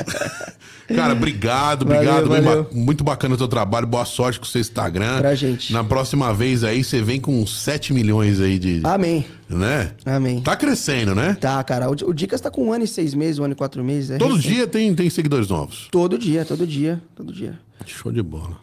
[0.96, 2.30] Cara, obrigado, Valeu, obrigado.
[2.30, 2.64] Valeu.
[2.64, 3.86] ba- Muito bacana o teu trabalho.
[3.86, 5.18] Boa sorte com o seu Instagram.
[5.20, 5.74] Pra gente.
[5.74, 8.80] Na próxima vez aí, você vem com uns 7 milhões aí de.
[8.86, 9.26] Amém.
[9.50, 9.92] Né?
[10.06, 10.42] Amém.
[10.42, 11.36] Tá crescendo, né?
[11.42, 11.90] Tá, cara.
[11.90, 14.12] O, o Dicas tá com um ano e seis meses, um ano e quatro meses.
[14.12, 14.54] é Todo recente.
[14.54, 15.90] dia tem, tem seguidores novos.
[15.92, 17.60] Todo dia, todo dia, todo dia.
[17.86, 18.58] Show de bola.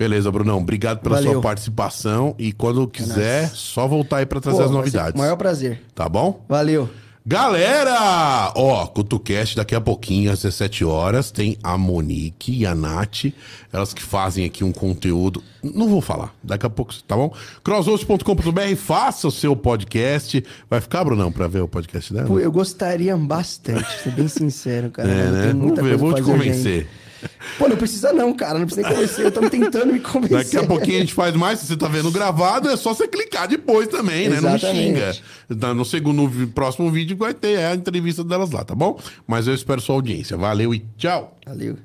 [0.00, 0.56] Beleza, Brunão.
[0.56, 1.32] Obrigado pela Valeu.
[1.34, 2.34] sua participação.
[2.38, 5.14] E quando quiser, só voltar aí pra trazer Pô, as novidades.
[5.14, 5.82] o Maior prazer.
[5.94, 6.42] Tá bom?
[6.48, 6.88] Valeu.
[7.26, 8.50] Galera!
[8.56, 13.26] Ó, CutuCast daqui a pouquinho, às 17 horas, tem a Monique e a Nath,
[13.70, 15.42] elas que fazem aqui um conteúdo.
[15.62, 17.30] Não vou falar, daqui a pouco, tá bom?
[17.62, 20.42] crossroads.com.br, faça o seu podcast.
[20.70, 22.26] Vai ficar, Brunão, pra ver o podcast dela?
[22.26, 25.10] Pô, eu gostaria bastante, ser bem sincero, cara.
[25.10, 25.46] é, né?
[25.52, 26.72] Vamos ver, vou te convencer.
[26.88, 27.09] ainda.
[27.58, 28.58] Pô, não precisa não, cara.
[28.58, 29.24] Não precisa nem convencer.
[29.26, 30.38] Eu tô tentando me convencer.
[30.38, 31.58] Daqui a pouquinho a gente faz mais.
[31.58, 34.40] Se você tá vendo gravado, é só você clicar depois também, né?
[34.40, 35.10] Não me xinga.
[35.10, 35.24] Exatamente.
[35.60, 38.98] Tá, No segundo, vi- próximo vídeo vai ter a entrevista delas lá, tá bom?
[39.26, 40.36] Mas eu espero sua audiência.
[40.36, 41.36] Valeu e tchau!
[41.46, 41.76] Valeu.